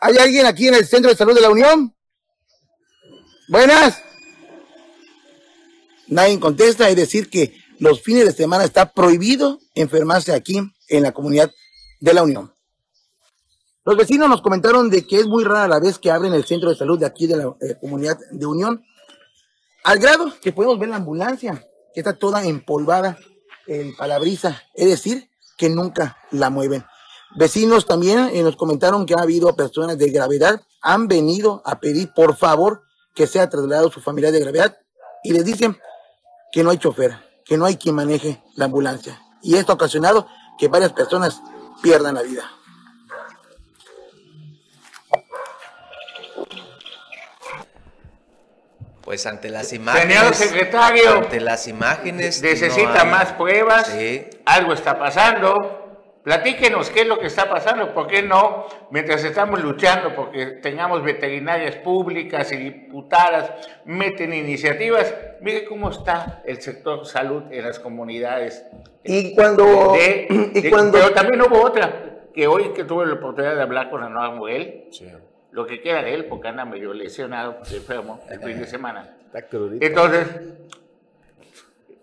[0.00, 1.94] ¿Hay alguien aquí en el Centro de Salud de la Unión?
[3.48, 4.02] Buenas.
[6.08, 11.12] Nadie contesta, es decir, que los fines de semana está prohibido enfermarse aquí en la
[11.12, 11.50] comunidad
[12.00, 12.54] de la Unión.
[13.84, 16.70] Los vecinos nos comentaron de que es muy rara la vez que abren el centro
[16.70, 18.82] de salud de aquí de la eh, comunidad de Unión,
[19.84, 23.18] al grado que podemos ver la ambulancia, que está toda empolvada
[23.66, 26.84] en palabrisa, es decir, que nunca la mueven.
[27.36, 32.12] Vecinos también eh, nos comentaron que ha habido personas de gravedad, han venido a pedir
[32.12, 32.82] por favor
[33.14, 34.78] que sea trasladado su familiar de gravedad
[35.22, 35.76] y les dicen
[36.50, 39.20] que no hay chofer, que no hay quien maneje la ambulancia.
[39.42, 40.26] Y esto ha ocasionado
[40.58, 41.42] que varias personas
[41.82, 42.50] pierdan la vida.
[49.04, 50.16] Pues ante las imágenes.
[50.16, 52.42] Señor secretario, Ante las imágenes.
[52.42, 53.86] necesita no hay- más pruebas.
[53.88, 54.26] Sí.
[54.46, 55.80] Algo está pasando.
[56.22, 57.92] Platíquenos qué es lo que está pasando.
[57.92, 58.64] ¿Por qué no?
[58.90, 63.50] Mientras estamos luchando porque tengamos veterinarias públicas y diputadas,
[63.84, 65.14] meten iniciativas.
[65.42, 68.64] Mire cómo está el sector salud en las comunidades.
[69.04, 71.92] Y cuando, De- y cuando Pero también hubo otra,
[72.32, 74.88] que hoy que tuve la oportunidad de hablar con Anuar Muel,
[75.54, 79.16] lo que queda de él, porque anda medio lesionado, enfermo, el fin de semana.
[79.26, 79.86] Está crudito.
[79.86, 80.26] Entonces,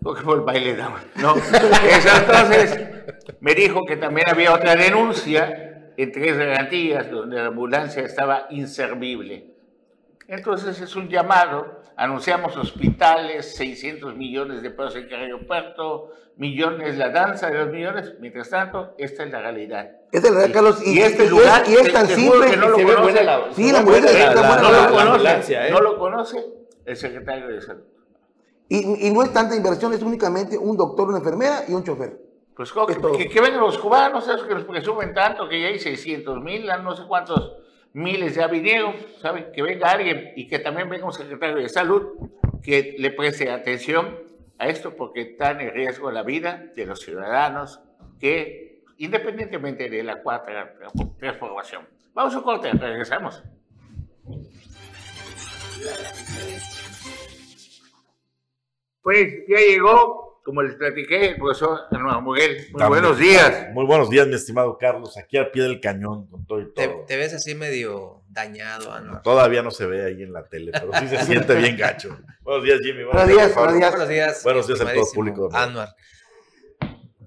[0.02, 0.82] porque fue el baile de
[1.16, 2.80] No, entonces
[3.40, 9.50] me dijo que también había otra denuncia en tres garantías donde la ambulancia estaba inservible.
[10.28, 17.10] Entonces es un llamado, anunciamos hospitales, 600 millones de pesos en Carrillo Puerto, millones la
[17.10, 19.88] danza de los millones, mientras tanto, esta es la realidad.
[20.10, 22.50] es de verdad, Carlos, y, y este y lugar, es, y es tan simple.
[22.50, 23.24] que no lo conoce.
[23.24, 25.30] la- Sí, la la- no la- lo la
[25.68, 25.70] ¿eh?
[25.70, 26.44] no lo conoce
[26.84, 27.84] el secretario de salud.
[28.68, 32.18] Y, y no es tanta inversión, es únicamente un doctor, una enfermera y un chofer.
[32.56, 33.12] Pues todo.
[33.16, 36.66] que, que vengan los cubanos, esos que los presumen tanto, que ya hay 600 mil,
[36.82, 37.52] no sé cuántos
[37.92, 39.52] miles ya vinieron, ¿saben?
[39.52, 42.30] Que venga alguien y que también venga un secretario de salud
[42.62, 44.18] que le preste atención
[44.58, 47.80] a esto porque está en riesgo la vida de los ciudadanos
[48.20, 50.74] que, independientemente de la cuarta
[51.18, 51.86] transformación.
[52.14, 53.42] Vamos a un corte, regresamos.
[59.02, 62.56] Pues ya llegó, como les platiqué, el profesor Anuar Muguel.
[62.72, 62.88] Muy También.
[62.88, 63.66] buenos días.
[63.72, 65.16] Muy buenos días, mi estimado Carlos.
[65.16, 67.04] Aquí al pie del cañón, con todo y todo.
[67.06, 69.22] te ves así medio dañado, Anuar.
[69.22, 72.18] Todavía no se ve ahí en la tele, pero sí se siente bien gacho.
[72.42, 73.04] Buenos días, Jimmy.
[73.04, 73.90] Buenos días, buenos días.
[73.90, 74.42] Buenos días.
[74.44, 75.56] Buenos días a todo el público, ¿no?
[75.58, 75.88] Anuar.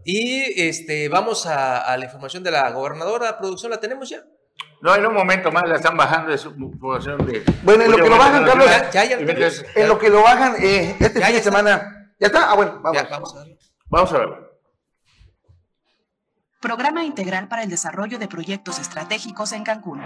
[0.04, 3.39] Y este, vamos a, a la información de la gobernadora.
[3.39, 4.23] ¿Producción la tenemos ya?
[4.82, 7.43] No, en un momento más la están bajando de su población de.
[7.63, 11.25] Bueno, en lo que lo bajan, Carlos, En lo que lo bajan, eh, este Ya,
[11.28, 11.43] fin ya de está.
[11.49, 12.05] semana.
[12.26, 12.52] Está?
[12.52, 13.58] Ah, bueno, vamos, ya, vamos a verlo.
[13.88, 14.50] Vamos a verlo.
[16.60, 20.02] Programa Integral para el Desarrollo de Proyectos Estratégicos en Cancún.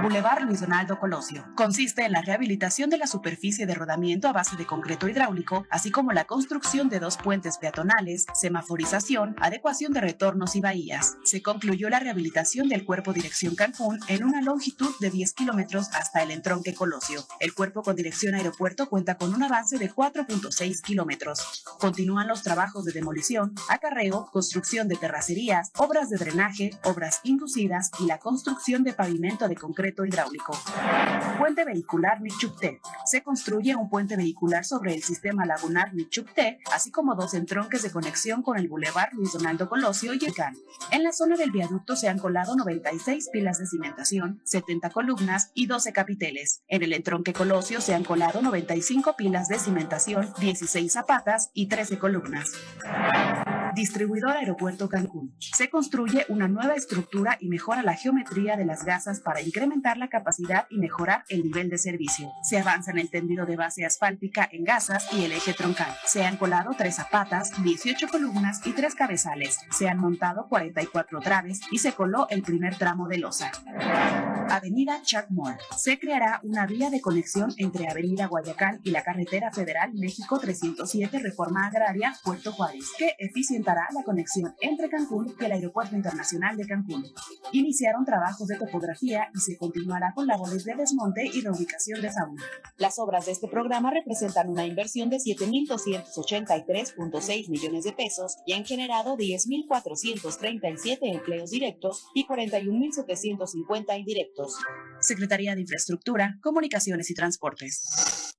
[0.00, 1.44] Boulevard Luis Donaldo Colosio.
[1.56, 5.90] Consiste en la rehabilitación de la superficie de rodamiento a base de concreto hidráulico, así
[5.90, 11.16] como la construcción de dos puentes peatonales, semaforización, adecuación de retornos y bahías.
[11.24, 16.22] Se concluyó la rehabilitación del cuerpo Dirección Cancún en una longitud de 10 kilómetros hasta
[16.22, 17.24] el entronque Colosio.
[17.40, 21.64] El cuerpo con dirección aeropuerto cuenta con un avance de 4.6 kilómetros.
[21.80, 28.06] Continúan los trabajos de demolición, acarreo, construcción de terracerías, obras de drenaje, obras inducidas y
[28.06, 30.56] la construcción de pavimento de concreto hidráulico.
[31.38, 32.80] Puente vehicular Nichupté.
[33.04, 37.90] Se construye un puente vehicular sobre el sistema lagunar Nichupté, así como dos entronques de
[37.90, 40.56] conexión con el bulevar Luis Donaldo Colosio y Ecán.
[40.90, 45.66] En la zona del viaducto se han colado 96 pilas de cimentación, 70 columnas y
[45.66, 46.62] 12 capiteles.
[46.68, 51.98] En el entronque Colosio se han colado 95 pilas de cimentación, 16 zapatas y 13
[51.98, 52.52] columnas.
[53.78, 55.36] Distribuidor Aeropuerto Cancún.
[55.38, 60.08] Se construye una nueva estructura y mejora la geometría de las gasas para incrementar la
[60.08, 62.32] capacidad y mejorar el nivel de servicio.
[62.42, 65.94] Se avanza en el tendido de base asfáltica en gasas y el eje troncal.
[66.04, 69.60] Se han colado tres zapatas, 18 columnas y tres cabezales.
[69.70, 73.52] Se han montado 44 traves y se coló el primer tramo de losa.
[74.50, 75.58] Avenida Chuck Moore.
[75.76, 81.18] Se creará una vía de conexión entre Avenida Guayacán y la carretera federal México 307
[81.18, 86.66] Reforma Agraria Puerto Juárez, que eficientará la conexión entre Cancún y el Aeropuerto Internacional de
[86.66, 87.04] Cancún.
[87.52, 92.42] Iniciaron trabajos de topografía y se continuará con labores de desmonte y reubicación de fauna.
[92.76, 98.64] Las obras de este programa representan una inversión de 7.283.6 millones de pesos y han
[98.64, 104.37] generado 10.437 empleos directos y 41.750 indirectos.
[105.00, 108.34] Secretaría de Infraestructura, Comunicaciones y Transportes.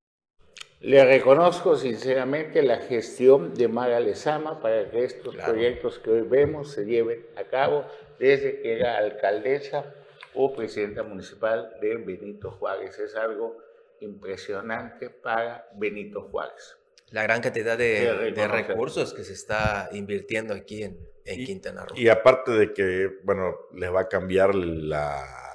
[0.81, 6.71] Le reconozco sinceramente la gestión de Mara Lezama para que estos proyectos que hoy vemos
[6.71, 7.85] se lleven a cabo
[8.17, 9.93] desde que era alcaldesa
[10.33, 12.97] o presidenta municipal de Benito Juárez.
[12.97, 13.57] Es algo
[13.99, 16.77] impresionante para Benito Juárez.
[17.11, 21.97] La gran cantidad de, de recursos que se está invirtiendo aquí en, en Quintana Roo.
[21.97, 25.48] Y aparte de que, bueno, le va a cambiar la,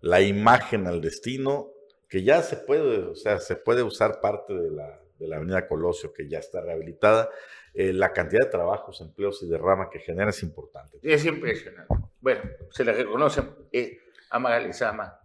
[0.00, 1.68] la imagen al destino,
[2.08, 5.66] que ya se puede, o sea, se puede usar parte de la, de la avenida
[5.68, 7.28] Colosio, que ya está rehabilitada.
[7.74, 10.98] Eh, la cantidad de trabajos, empleos y derrama que genera es importante.
[11.02, 11.94] Es impresionante.
[12.20, 13.98] Bueno, se le reconoce eh,
[14.30, 15.18] a Mara Lezama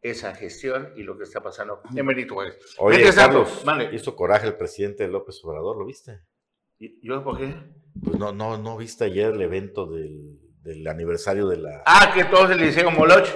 [0.00, 2.56] esa gestión y lo que está pasando en Benito Juárez.
[2.78, 3.90] Oye, Carlos, mande.
[3.94, 6.20] hizo coraje el presidente López Obrador, ¿lo viste?
[6.78, 7.54] ¿Y- ¿Yo por qué?
[8.02, 11.82] Pues no, no, no viste ayer el evento del, del aniversario de la...
[11.84, 13.26] Ah, que todos se le hicieron moloch.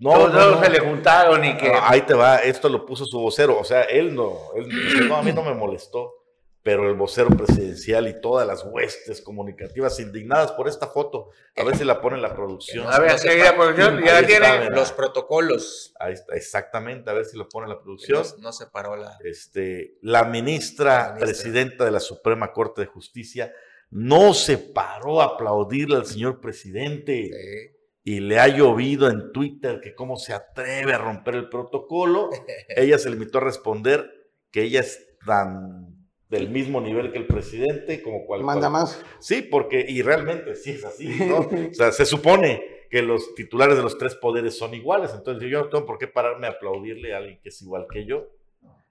[0.00, 0.64] No, todos, no, no.
[0.64, 1.68] se le juntaron y que...
[1.68, 5.02] Ah, Ahí te va, esto lo puso su vocero, o sea, él no, él dice,
[5.02, 6.14] no, a mí no me molestó,
[6.62, 11.76] pero el vocero presidencial y todas las huestes comunicativas indignadas por esta foto, a ver
[11.76, 12.86] si la pone la producción.
[12.86, 14.02] A ver, ¿qué la producción?
[14.04, 14.70] Ya tiene.
[14.70, 15.94] Los protocolos.
[15.98, 18.22] Ahí está, exactamente, a ver si lo pone la producción.
[18.38, 19.16] No, no se paró la.
[19.24, 21.26] Este, la ministra, La ministra.
[21.26, 23.52] presidenta de la Suprema Corte de Justicia
[23.90, 27.79] no se paró a aplaudirle al señor presidente Sí.
[28.10, 32.28] Y le ha llovido en Twitter que cómo se atreve a romper el protocolo.
[32.68, 34.10] ella se limitó a responder
[34.50, 35.96] que ella es tan
[36.28, 39.00] del mismo nivel que el presidente como cual Manda cual- más.
[39.20, 41.38] Sí, porque y realmente sí es así, ¿no?
[41.70, 45.60] O sea, se supone que los titulares de los tres poderes son iguales, entonces yo
[45.62, 48.26] no tengo por qué pararme a aplaudirle a alguien que es igual que yo.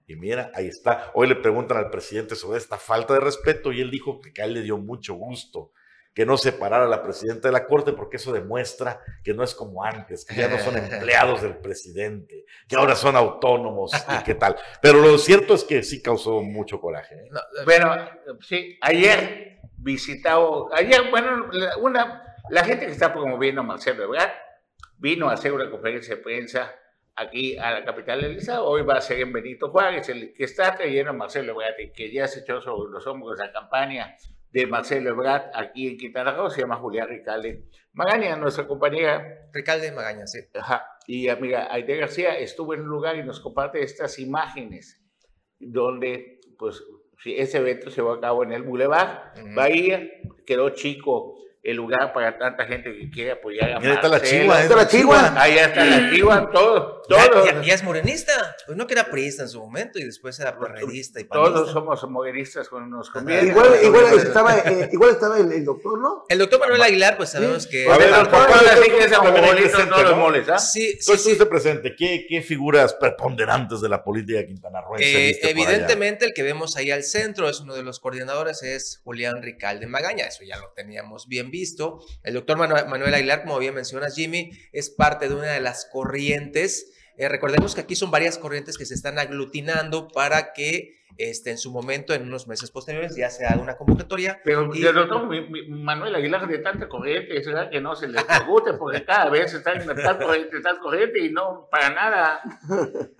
[0.06, 1.10] Y mira, ahí está.
[1.14, 4.46] Hoy le preguntan al presidente sobre esta falta de respeto y él dijo que a
[4.46, 5.72] él le dio mucho gusto
[6.14, 9.54] que no separara a la presidenta de la corte porque eso demuestra que no es
[9.54, 14.34] como antes, que ya no son empleados del presidente, que ahora son autónomos y qué
[14.34, 14.56] tal.
[14.82, 17.14] Pero lo cierto es que sí causó mucho coraje.
[17.14, 17.28] ¿eh?
[17.30, 17.94] No, Bueno,
[18.40, 21.48] sí, ayer visitado, ayer, bueno,
[21.80, 24.32] una, la gente que está promoviendo a Marcelo Ebrard
[24.98, 26.74] vino a hacer una conferencia de prensa
[27.14, 28.66] aquí a la capital del Estado.
[28.66, 31.92] Hoy va a ser en Benito Juárez, el que está trayendo a Marcelo Ebrard y
[31.92, 34.16] que ya se echó sobre los hombros la campaña
[34.52, 39.92] de Marcelo Ebrard aquí en Quintana Roo, se llama Julián Ricalde Magaña, nuestra compañera Ricalde
[39.92, 40.40] Magaña, sí.
[40.54, 40.86] Ajá.
[41.06, 45.00] Y amiga Aide García estuvo en un lugar y nos comparte estas imágenes
[45.58, 46.82] donde, pues,
[47.24, 49.54] ese evento se llevó a cabo en el Boulevard Ujú.
[49.54, 50.08] Bahía,
[50.46, 54.60] quedó chico el lugar para tanta gente que quiere apoyar a ahí está la chiva,
[54.60, 54.62] ¿eh?
[54.62, 55.34] Está la chiva.
[55.42, 57.02] Ahí está la chiva, todo.
[57.10, 58.32] Ya, Todos, ya- ya es morenista.
[58.66, 61.52] Pues no que era priista en su momento y después era perredista y panista.
[61.52, 63.48] todos somos modelistas cuando nos conviene.
[63.48, 66.24] Igual, igual estaba, eh, igual estaba el, el doctor, ¿no?
[66.28, 67.86] El doctor Manuel Aguilar, pues sabemos que...
[67.90, 70.16] A ver, tú ahí abuelito, presente, todos los ¿no?
[70.16, 70.58] moles, ¿ah?
[70.58, 71.12] Sí, Tú sí, sí.
[71.14, 71.94] estuviste presente.
[71.96, 77.02] ¿Qué, qué figuras preponderantes de la política quintanarroense Eh, evidentemente el que vemos ahí al
[77.02, 81.49] centro es uno de los coordinadores, es Julián Ricalde Magaña, eso ya lo teníamos bien
[81.50, 82.00] visto.
[82.22, 86.92] El doctor Manuel, Aguilar, como bien mencionas Jimmy, es parte de una de las corrientes.
[87.16, 91.58] Eh, recordemos que aquí son varias corrientes que se están aglutinando para que este, en
[91.58, 94.40] su momento, en unos meses posteriores, ya se haga una convocatoria.
[94.42, 95.28] Pero Y- el doctor
[95.68, 99.52] Manuel Aguilar de tanta corriente, es verdad que no se le pregunte, porque cada vez
[99.52, 102.40] está en tal corriente, tal corriente y no para nada.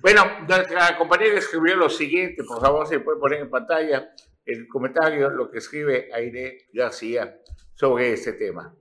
[0.01, 4.11] Bueno, nuestra compañera escribió lo siguiente, por favor, se puede poner en pantalla
[4.47, 7.40] el comentario, lo que escribe Aire García
[7.81, 8.77] sobre este tema.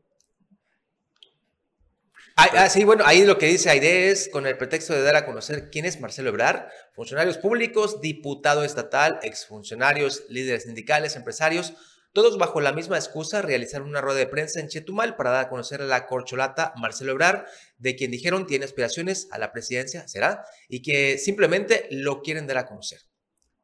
[2.36, 5.16] Ah, ah, sí, bueno, ahí lo que dice Aide es con el pretexto de dar
[5.16, 11.74] a conocer quién es Marcelo Ebrard, funcionarios públicos, diputado estatal, exfuncionarios, líderes sindicales, empresarios,
[12.12, 15.50] todos bajo la misma excusa realizaron una rueda de prensa en Chetumal para dar a
[15.50, 17.46] conocer a la corcholata Marcelo Ebrard,
[17.78, 22.58] de quien dijeron tiene aspiraciones a la presidencia, será, y que simplemente lo quieren dar
[22.58, 23.00] a conocer.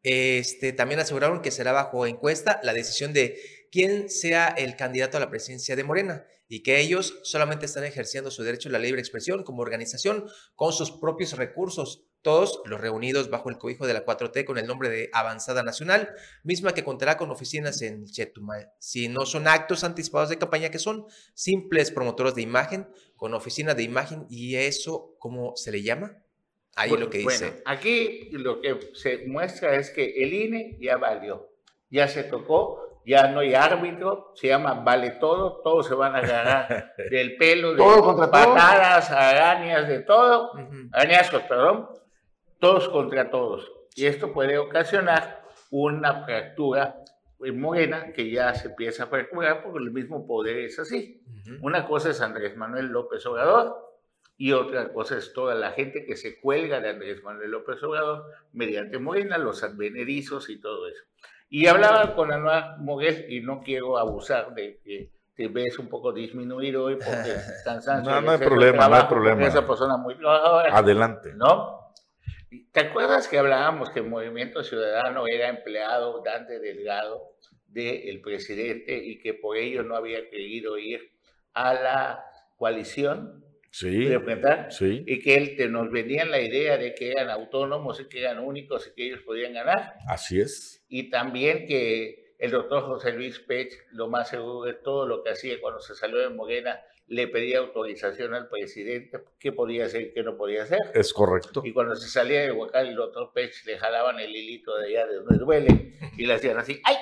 [0.03, 3.39] Este, también aseguraron que será bajo encuesta la decisión de
[3.75, 8.31] quién sea el candidato a la presidencia de Morena y que ellos solamente están ejerciendo
[8.31, 13.29] su derecho a la libre expresión como organización con sus propios recursos, todos los reunidos
[13.29, 16.09] bajo el cobijo de la 4T con el nombre de Avanzada Nacional,
[16.45, 18.71] misma que contará con oficinas en Chetumal.
[18.79, 23.73] Si no son actos anticipados de campaña, que son simples promotores de imagen con oficina
[23.73, 26.23] de imagen y eso, ¿cómo se le llama?
[26.77, 27.49] Ahí Bueno, lo que dice.
[27.49, 31.51] Bueno, aquí lo que se muestra es que el INE ya valió,
[31.89, 36.19] ya se tocó, ya no hay árbitro, se llama vale todo, todos se van a
[36.19, 38.53] agarrar del pelo, de Todo contra todo.
[38.53, 40.51] patadas, arañas, de todo,
[40.91, 41.89] arañazos, perdón,
[42.59, 43.71] todos contra todos.
[43.95, 46.97] Y esto puede ocasionar una fractura
[47.41, 51.21] en Morena que ya se empieza a fracturar porque el mismo poder es así.
[51.61, 53.75] Una cosa es Andrés Manuel López Obrador
[54.37, 58.25] y otra cosa es toda la gente que se cuelga de Andrés Manuel López Obrador
[58.51, 61.03] mediante Morena, los advenerizos y todo eso.
[61.49, 66.11] Y hablaba con Anuar Moguel y no quiero abusar de que te ves un poco
[66.11, 68.11] disminuido hoy porque cansancio.
[68.11, 69.47] No, no hay de problema, no hay problema.
[69.47, 70.77] Esa persona muy trabajadora.
[70.77, 71.33] Adelante.
[71.35, 71.91] ¿no?
[72.71, 77.35] ¿Te acuerdas que hablábamos que el Movimiento Ciudadano era empleado Dante Delgado
[77.67, 81.11] del presidente y que por ello no había querido ir
[81.53, 82.25] a la
[82.57, 83.44] coalición
[84.69, 85.03] Sí.
[85.05, 88.39] Y que él te, nos vendían la idea de que eran autónomos y que eran
[88.39, 89.95] únicos y que ellos podían ganar.
[90.07, 90.85] Así es.
[90.87, 95.31] Y también que el doctor José Luis Pech, lo más seguro de todo lo que
[95.31, 100.13] hacía cuando se salió de Morena, le pedía autorización al presidente, qué podía hacer y
[100.13, 100.79] qué no podía hacer.
[100.93, 101.61] Es correcto.
[101.65, 105.05] Y cuando se salía de Huacal, el doctor Pech le jalaban el hilito de allá
[105.05, 106.95] de donde duele y le hacían así, ¡ay!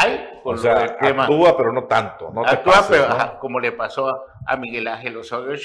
[0.00, 0.28] ¡Ay!
[0.42, 1.24] Con O lo sea, tema.
[1.24, 2.30] actúa, pero no tanto.
[2.32, 3.14] No Actúa, pases, pero ¿no?
[3.14, 5.56] ajá, como le pasó a, a Miguel Ángel Osorio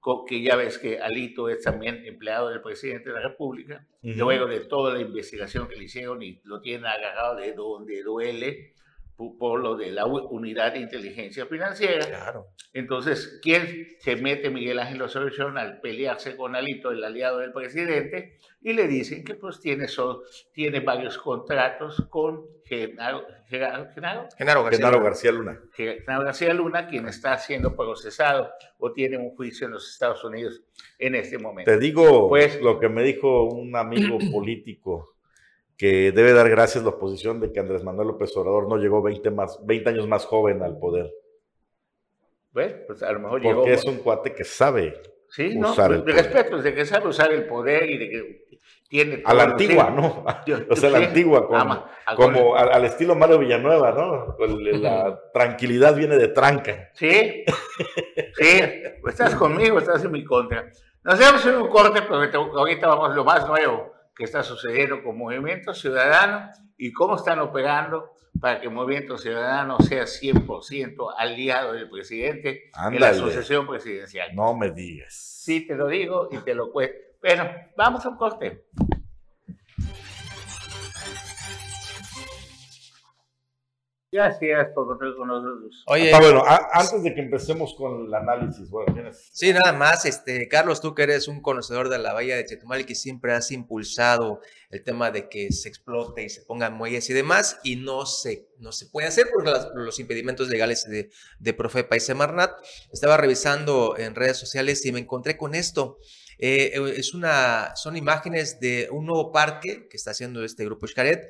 [0.00, 4.14] co- que ya ves que Alito es también empleado del presidente de la República, Ujú.
[4.18, 8.72] luego de toda la investigación que le hicieron y lo tienen agarrado de donde duele
[9.16, 12.06] por, por lo de la unidad de inteligencia financiera.
[12.06, 12.46] Claro.
[12.72, 17.52] Entonces, ¿quién se mete Miguel Ángel Osorio Chong al pelearse con Alito, el aliado del
[17.52, 18.38] presidente?
[18.62, 24.62] Y le dicen que pues tiene, so- tiene varios contratos con Genaro, Genaro- Genaro, Genaro
[24.64, 24.78] García.
[24.78, 25.60] Genaro García Luna.
[25.72, 30.62] Genaro García Luna, quien está siendo procesado o tiene un juicio en los Estados Unidos
[30.98, 31.70] en este momento.
[31.70, 35.14] Te digo Pues- lo que me dijo un amigo político,
[35.76, 39.30] que debe dar gracias la oposición de que Andrés Manuel López Obrador no llegó 20,
[39.30, 41.10] más, 20 años más joven al poder.
[42.50, 43.60] Bueno, pues a lo mejor llegó...
[43.60, 45.00] Porque es un cuate que sabe
[45.30, 46.16] Sí, no, usar el de poder.
[46.16, 48.46] respeto, de que sabe usar el poder y de que
[48.88, 49.22] tiene...
[49.26, 49.90] a la antigua.
[49.90, 50.24] ¿no?
[50.46, 53.92] Yo- O sea, la sí, antigua, como, ama, a- como al, al estilo Mario Villanueva,
[53.92, 54.36] ¿no?
[54.36, 56.88] Con La tranquilidad viene de tranca.
[56.94, 57.44] Sí,
[58.36, 58.60] sí,
[59.04, 60.70] o estás conmigo, estás en mi contra.
[61.04, 65.02] Nos vemos en un corte, pero ahorita vamos a lo más nuevo que está sucediendo
[65.02, 71.88] con Movimiento Ciudadano y cómo están operando para que Movimiento Ciudadano sea 100% aliado del
[71.90, 73.18] presidente en la Ándale.
[73.18, 74.34] sucesión presidencial.
[74.34, 75.14] No me digas.
[75.14, 76.94] Sí, te lo digo y te lo cuento.
[77.20, 78.64] Bueno, vamos a un corte.
[84.10, 85.84] Gracias por contar con nosotros.
[85.86, 89.28] Oye, Ah, bueno, a- antes de que empecemos con el análisis, bueno, tienes.
[89.32, 92.80] Sí, nada más, este, Carlos, tú que eres un conocedor de la bahía de Chetumal
[92.80, 94.40] y que siempre has impulsado
[94.70, 98.48] el tema de que se explote y se pongan muelles y demás, y no se,
[98.58, 102.52] no se puede hacer por las- los impedimentos legales de, de Profepa y Semarnat.
[102.90, 105.98] Estaba revisando en redes sociales y me encontré con esto.
[106.38, 111.26] Eh, es una, son imágenes de un nuevo parque que está haciendo este grupo Xcaret,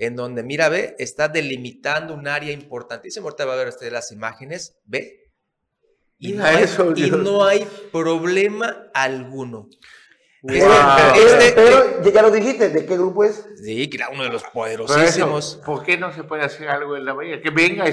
[0.00, 3.24] en donde, mira, ve, está delimitando un área importantísima.
[3.24, 5.30] Ahorita va a ver usted las imágenes, ve.
[6.18, 9.68] Y, no y hay problema alguno.
[10.42, 10.74] Este- Wow.
[11.16, 13.44] este- Pero ya lo dijiste, ¿de qué grupo es?
[13.62, 15.60] sí, que era uno de los eso, poderosísimos.
[15.66, 17.42] ¿Por qué no se puede hacer algo en la bahía?
[17.42, 17.86] Que venga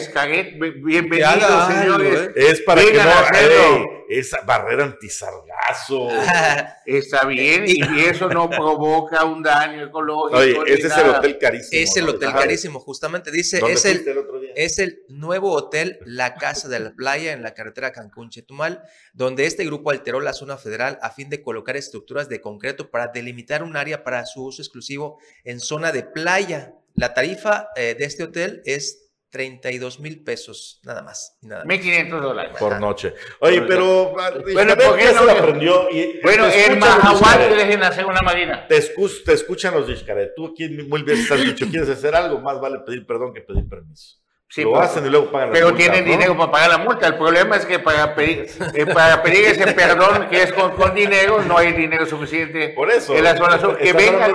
[1.18, 2.20] Que haga algo, señores.
[2.22, 2.32] ¿eh?
[2.38, 3.86] Es para que Vengan no.
[4.08, 6.08] esa barrera antisargazo.
[6.86, 10.38] Está bien, y eso no provoca un daño ecológico.
[10.40, 11.82] Oye, ese es el hotel carísimo.
[11.84, 13.30] Es el hotel carísimo, justamente.
[13.30, 14.18] Dice, ¿Dónde es el, el?
[14.58, 18.82] Es el nuevo hotel La Casa de la Playa en la carretera Cancún-Chetumal,
[19.14, 23.08] donde este grupo alteró la zona federal a fin de colocar estructuras de concreto para
[23.08, 26.74] delimitar un área para su uso exclusivo en zona de playa.
[26.96, 31.38] La tarifa eh, de este hotel es 32 mil pesos, nada más.
[31.42, 31.86] nada menos.
[31.86, 32.56] 1.500 dólares.
[32.58, 33.14] Por noche.
[33.42, 34.12] Oye, Por pero.
[34.54, 35.26] Bueno, a ver, ¿por qué no?
[35.26, 35.90] lo aprendió.
[35.92, 37.58] Y, Bueno, te en escuchan los Mahahual Xcaret.
[37.58, 38.68] dejen hacer una marina.
[38.68, 40.34] Te, escu- te escuchan los Xcaret.
[40.36, 43.68] Tú aquí muy bien has dicho, quieres hacer algo, más vale pedir perdón que pedir
[43.70, 44.18] permiso.
[44.50, 46.12] Sí, lo por- hacen y luego pagan la Pero multa, tienen ¿no?
[46.12, 47.08] dinero para pagar la multa.
[47.08, 50.96] El problema es que para pedir, eh, para pedir ese perdón que es con, con
[50.96, 53.14] dinero, no hay dinero suficiente Por eso.
[53.16, 53.78] en la zona sur.
[53.78, 54.32] Que vengan,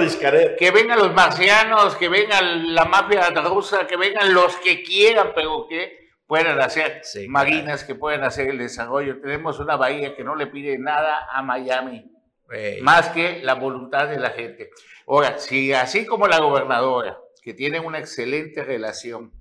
[0.58, 5.66] que vengan los marcianos, que vengan la mafia rusa, que vengan los que quieran, pero
[5.66, 9.18] que puedan hacer Sí, marinas, que puedan hacer el desarrollo.
[9.20, 12.10] Tenemos una bahía que no le pide nada a Miami.
[12.50, 14.68] Ey, más que la voluntad de la gente.
[15.08, 19.32] Ahora, si así como la gobernadora, que tiene una excelente relación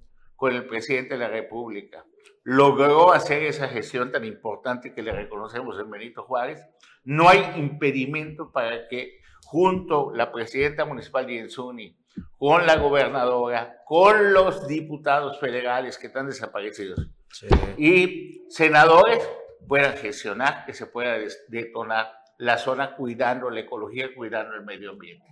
[0.42, 2.04] con el presidente de la República,
[2.42, 6.66] logró hacer esa gestión tan importante que le reconocemos en Benito Juárez,
[7.04, 11.96] no hay impedimento para que junto la presidenta municipal de Yenzuni,
[12.40, 17.46] con la gobernadora, con los diputados federales que están desaparecidos, sí.
[17.78, 19.24] y senadores
[19.68, 21.20] puedan gestionar que se pueda
[21.50, 25.31] detonar la zona cuidando la ecología, cuidando el medio ambiente.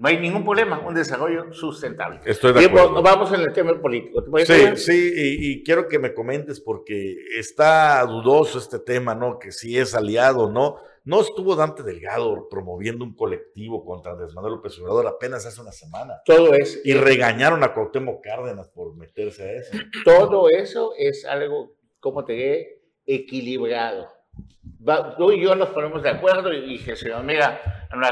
[0.00, 2.20] No hay ningún problema, un desarrollo sustentable.
[2.24, 3.02] Estoy de acuerdo.
[3.02, 4.24] Vamos en el tema político.
[4.46, 9.38] Sí, sí, y, y quiero que me comentes porque está dudoso este tema, ¿no?
[9.38, 10.78] Que si es aliado o no.
[11.04, 15.72] No estuvo Dante Delgado promoviendo un colectivo contra Andrés Manuel López Obrador apenas hace una
[15.72, 16.14] semana.
[16.24, 19.78] Todo, es, Y regañaron a Cuauhtémoc Cárdenas por meterse a eso.
[20.04, 24.08] todo eso es algo, como te diré, equilibrado.
[24.88, 27.60] Va- tú y yo nos ponemos de acuerdo y dije, señor, mira,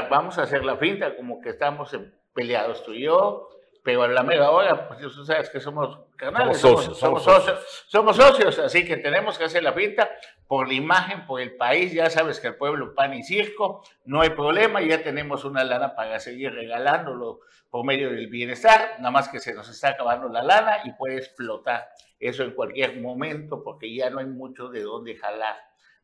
[0.09, 1.97] vamos a hacer la finta como que estamos
[2.33, 3.49] peleados tú y yo,
[3.83, 7.43] pero a la mera hora, pues tú sabes que somos carnales, Somos socios, somos somos
[7.43, 10.09] socios, somos socios, así que tenemos que hacer la finta
[10.47, 14.21] por la imagen, por el país, ya sabes que el pueblo pan y circo, no
[14.21, 19.29] hay problema, ya tenemos una lana para seguir regalándolo por medio del bienestar, nada más
[19.29, 21.87] que se nos está acabando la lana y puede explotar
[22.19, 25.55] eso en cualquier momento porque ya no hay mucho de dónde jalar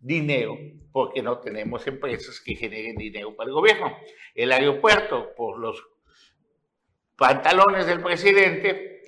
[0.05, 0.57] dinero
[0.91, 3.97] porque no tenemos empresas que generen dinero para el gobierno.
[4.33, 5.85] El aeropuerto, por los
[7.17, 9.01] pantalones del presidente,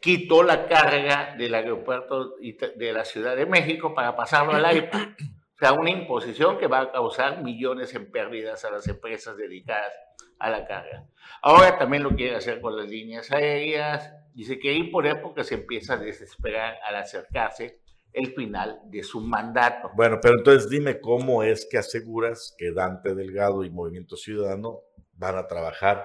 [0.00, 5.16] quitó la carga del aeropuerto de la Ciudad de México para pasarlo al AIPA.
[5.54, 9.92] O sea, una imposición que va a causar millones en pérdidas a las empresas dedicadas
[10.38, 11.06] a la carga.
[11.42, 14.12] Ahora también lo quiere hacer con las líneas aéreas
[14.44, 17.80] se quiere imponer porque se empieza a desesperar al acercarse
[18.12, 19.90] el final de su mandato.
[19.94, 24.80] Bueno, pero entonces dime cómo es que aseguras que Dante Delgado y Movimiento Ciudadano
[25.12, 26.04] van a trabajar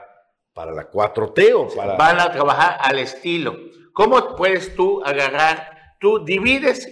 [0.54, 1.96] para la 4T o para...
[1.96, 3.56] Van a trabajar al estilo.
[3.94, 5.96] ¿Cómo puedes tú agarrar?
[6.00, 6.88] Tú divides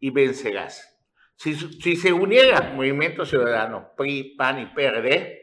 [0.00, 0.92] y vencerás.
[1.36, 5.38] Si, si se uniera Movimiento Ciudadano, PRI, PAN y PRD,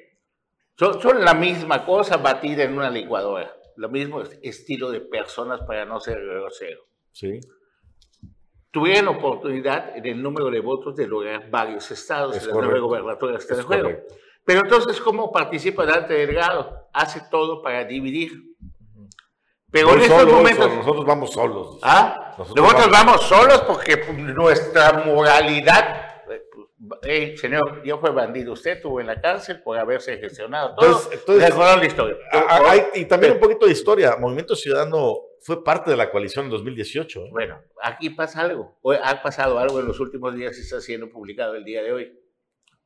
[0.76, 3.56] son, son la misma cosa batida en una licuadora.
[3.76, 6.82] Lo mismo es- estilo de personas para no ser grosero.
[7.12, 7.40] Sí.
[8.74, 13.48] Tuvieron oportunidad en el número de votos de lograr varios estados, Es las nueve gobernaturas
[13.52, 13.90] en juego.
[14.44, 16.90] Pero entonces, ¿cómo participa Dante Delgado?
[16.92, 18.32] Hace todo para dividir.
[19.70, 20.76] Pero en Voy estos solos, momentos...
[20.76, 21.80] nosotros vamos solos.
[21.84, 22.34] ¿Ah?
[22.36, 23.22] Nosotros Nosotros, vamos- vamos.
[23.28, 26.24] solos porque pues, nuestra moralidad...
[26.32, 26.42] eh,
[26.90, 28.54] pues, eh, señor, yo fue bandido.
[28.54, 30.88] Usted estuvo en la cárcel por haberse gestionado todo.
[30.88, 32.16] Entonces- entonces- la historia.
[32.32, 34.16] Hay- y también un poquito de historia.
[34.20, 37.26] Movimiento Ciudadano fue parte de la coalición en 2018.
[37.26, 37.30] ¿eh?
[37.32, 38.78] Bueno, aquí pasa algo.
[38.82, 41.92] Hoy ha pasado algo en los últimos días y está siendo publicado el día de
[41.92, 42.20] hoy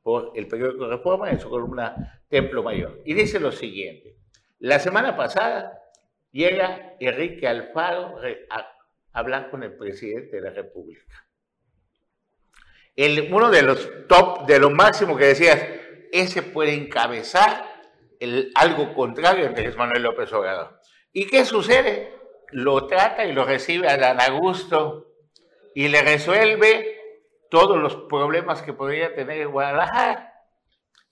[0.02, 3.00] por el periódico Reforma en su columna Templo Mayor.
[3.04, 4.16] Y dice lo siguiente.
[4.58, 5.78] La semana pasada
[6.32, 8.16] llega Enrique Alfaro
[8.50, 8.72] a-
[9.12, 11.26] hablar con el presidente de la República.
[12.96, 15.64] El, uno de los top, de lo máximo que decías,
[16.12, 17.64] ese puede encabezar
[18.18, 20.80] el, algo contrario a Andrés Manuel López Obrador.
[21.12, 22.17] ¿Y qué sucede?
[22.50, 25.06] Lo trata y lo recibe a Dan Augusto
[25.74, 26.98] y le resuelve
[27.50, 30.34] todos los problemas que podría tener Guadalajara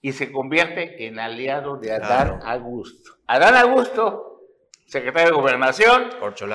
[0.01, 3.17] y se convierte en aliado de Adán Augusto.
[3.27, 4.43] Adán Augusto,
[4.87, 6.11] secretario de Gobernación,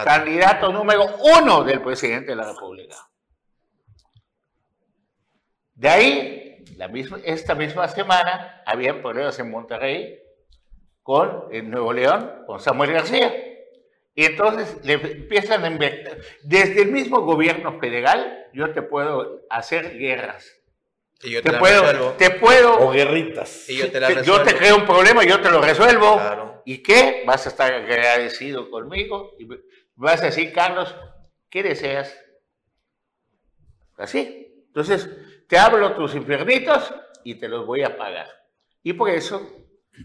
[0.06, 1.06] candidato número
[1.38, 2.96] uno del presidente de la República.
[5.74, 10.20] De ahí, la misma, esta misma semana, había problemas en Monterrey
[11.02, 13.51] con en Nuevo León, con Samuel García.
[14.14, 16.18] Y entonces le empiezan a inventar.
[16.44, 20.52] Desde el mismo gobierno federal, yo te puedo hacer guerras.
[21.24, 22.12] Y yo te, Te la puedo, resuelvo.
[22.18, 22.80] te puedo.
[22.80, 23.70] O guerritas.
[23.70, 24.38] Y yo te la resuelvo.
[24.38, 26.16] yo te creo un problema, yo te lo resuelvo.
[26.16, 26.62] Claro.
[26.66, 27.24] ¿Y qué?
[27.26, 29.36] Vas a estar agradecido conmigo.
[29.40, 29.48] Y
[29.96, 30.94] vas a decir, Carlos,
[31.50, 32.18] ¿qué deseas?
[33.98, 34.64] Así.
[34.68, 35.10] Entonces,
[35.48, 36.94] te hablo tus infiernitos
[37.24, 38.28] y te los voy a pagar.
[38.84, 39.48] Y por eso,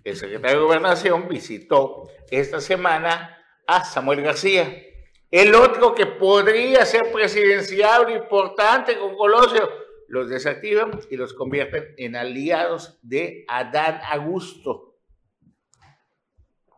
[0.04, 3.35] el secretario de Gobernación visitó esta semana
[3.66, 4.82] a Samuel García.
[5.30, 9.68] El otro que podría ser presidenciable importante con Colosio,
[10.08, 14.94] los desactivan y los convierten en aliados de Adán Augusto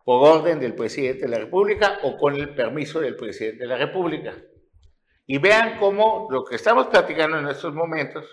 [0.03, 3.77] por orden del presidente de la República o con el permiso del presidente de la
[3.77, 4.35] República.
[5.27, 8.25] Y vean cómo lo que estamos platicando en estos momentos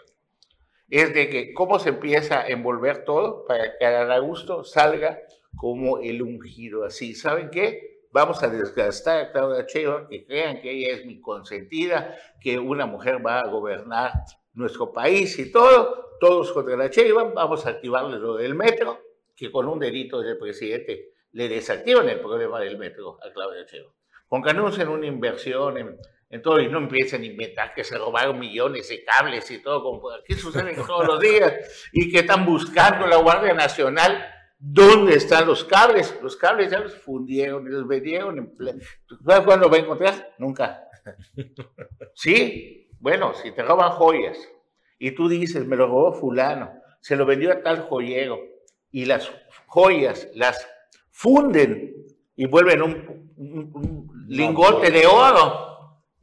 [0.88, 5.20] es de que cómo se empieza a envolver todo para que Adán Augusto salga
[5.54, 7.14] como el ungido así.
[7.14, 7.95] ¿Saben qué?
[8.16, 12.86] Vamos a desgastar a Claudia Sheinbaum, que crean que ella es mi consentida, que una
[12.86, 14.10] mujer va a gobernar
[14.54, 19.02] nuestro país y todo, todos contra la Sheinbaum, vamos a activarle lo del metro,
[19.36, 23.92] que con un delito del presidente le desactivan el problema del metro a Claudia Sheinbaum.
[24.26, 25.98] Con que anuncien una inversión en,
[26.30, 29.82] en todo y no empiecen a inventar que se robaron millones de cables y todo,
[29.82, 35.46] como aquí sucede todos los días, y que están buscando la Guardia Nacional ¿Dónde están
[35.46, 36.18] los cables?
[36.22, 38.52] Los cables ya los fundieron los vendieron.
[39.24, 40.34] ¿Sabes cuándo va a encontrar?
[40.38, 40.82] Nunca.
[42.14, 44.36] Sí, bueno, si te roban joyas
[44.98, 48.38] y tú dices, me lo robó fulano, se lo vendió a tal joyero
[48.90, 49.30] y las
[49.66, 50.66] joyas las
[51.10, 51.94] funden
[52.34, 55.65] y vuelven un, un- un lingote de oro,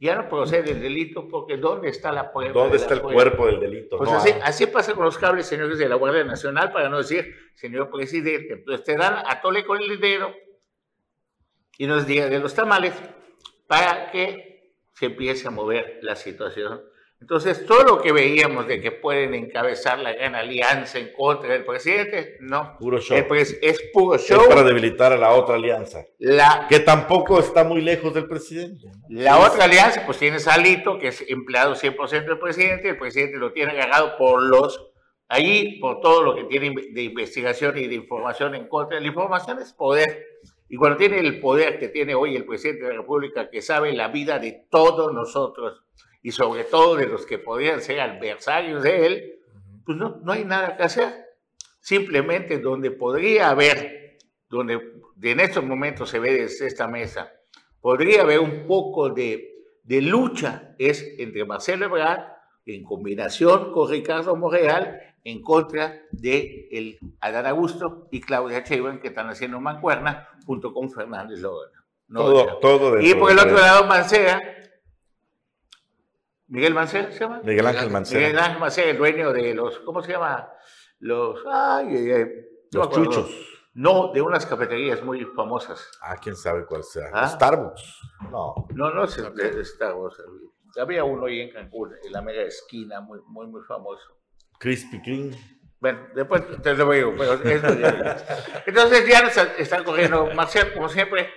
[0.04, 2.52] ya no procede el delito porque ¿dónde está la prueba?
[2.52, 3.14] ¿Dónde de está el joya?
[3.14, 3.96] cuerpo del delito?
[3.96, 6.98] Pues No así, así pasa con los cables, señores de la Guardia Nacional, para no
[6.98, 8.52] decir, señor presidente.
[8.52, 10.34] Entonces te dan a tole con el dinero
[11.78, 12.92] y nos digan de los tamales
[13.66, 16.82] para que se empiece a mover la situación.
[17.24, 21.64] Entonces, todo lo que veíamos de que pueden encabezar la gran alianza en contra del
[21.64, 22.76] presidente, no.
[22.78, 23.16] Puro show.
[23.16, 24.46] Es puro Es show.
[24.46, 26.04] para debilitar a la otra alianza.
[26.18, 28.88] La, Que tampoco está muy lejos del presidente.
[29.08, 33.54] La otra alianza, pues tiene Salito, que es empleado 100% del presidente, el presidente lo
[33.54, 34.92] tiene agarrado por los,
[35.26, 39.00] allí, por todo lo que tiene de investigación y de información en contra.
[39.00, 40.26] La información es poder.
[40.68, 43.94] Y cuando tiene el poder que tiene hoy el presidente de la República, que sabe
[43.94, 45.84] la vida de todos nosotros,
[46.24, 49.34] y sobre todo de los que podrían ser adversarios de él,
[49.84, 51.12] pues no, no hay nada que hacer.
[51.80, 54.16] Simplemente donde podría haber,
[54.48, 54.80] donde
[55.20, 57.30] en estos momentos se ve desde esta mesa,
[57.78, 62.24] podría haber un poco de, de lucha, es entre Marcelo Ebrard,
[62.64, 69.08] en combinación con Ricardo Monreal, en contra de el Adán Augusto y Claudia Sheinbaum, que
[69.08, 71.84] están haciendo mancuerna, junto con Fernández Logana.
[72.10, 74.40] Todo, todo y por el otro lado, Mancera,
[76.48, 77.40] Miguel Mancera, ¿se llama?
[77.44, 78.20] Miguel Ángel Mancera.
[78.20, 80.48] Miguel Ángel Mancera, el dueño de los, ¿cómo se llama?
[80.98, 82.24] Los, ay, ay, ay,
[82.72, 83.04] no Los acuerdo.
[83.06, 83.50] chuchos.
[83.74, 85.90] No, de unas cafeterías muy famosas.
[86.00, 87.08] Ah, quién sabe cuál sea.
[87.12, 87.26] ¿Ah?
[87.28, 88.00] Starbucks.
[88.30, 88.54] No.
[88.74, 90.16] No, no es de, de Star Wars.
[90.80, 94.18] Había uno ahí en Cancún, en la mega esquina, muy, muy, muy famoso.
[94.58, 95.36] Krispy Kreme.
[95.80, 98.16] Bueno, después te lo digo, pero eso ya-
[98.66, 100.26] Entonces ya nos están corriendo.
[100.34, 101.28] Marcel, como siempre,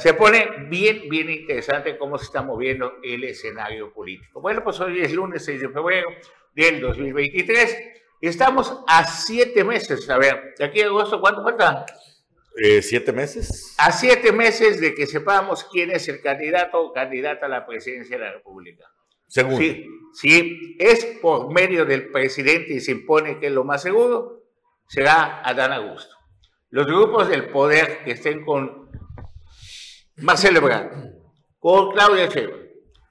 [0.00, 4.40] se pone bien, bien interesante cómo se está moviendo el escenario político.
[4.40, 6.08] Bueno, pues hoy es lunes 6 de febrero
[6.54, 7.78] del 2023.
[8.20, 11.84] Estamos a siete meses, a ver, de aquí a agosto, ¿cuánto falta?
[12.56, 13.74] Eh, ¿Siete meses?
[13.78, 18.16] A siete meses de que sepamos quién es el candidato o candidata a la presidencia
[18.16, 18.84] de la República.
[19.26, 19.58] Según.
[19.58, 24.44] Sí, si es por medio del presidente y se impone que es lo más seguro,
[24.86, 26.14] será Adán Augusto.
[26.70, 28.83] Los grupos del poder que estén con
[30.16, 30.90] Marcelo Ebrard,
[31.58, 32.60] con Claudia Sheinbaum,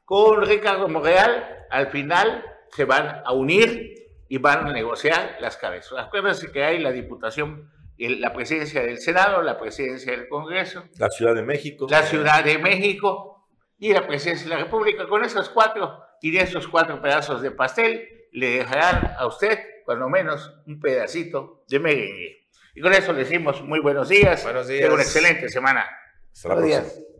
[0.06, 3.93] con Ricardo Monreal, al final se van a unir
[4.30, 5.93] y van a negociar las cabezas.
[5.97, 11.10] Acuérdense que hay la diputación, el- la presidencia del Senado, la presidencia del Congreso, La
[11.10, 11.88] Ciudad de México.
[11.89, 13.47] la Ciudad de México
[13.78, 15.08] y la presidencia de la República.
[15.08, 20.10] Con esos cuatro y de esos cuatro pedazos de pastel le dejarán a usted, cuando
[20.10, 22.47] menos, un pedacito de merengue.
[22.76, 24.43] Y con eso le decimos muy buenos días.
[24.43, 24.93] Buenos Tenga días.
[24.93, 25.86] una excelente semana.
[26.34, 27.12] Hasta Buenos.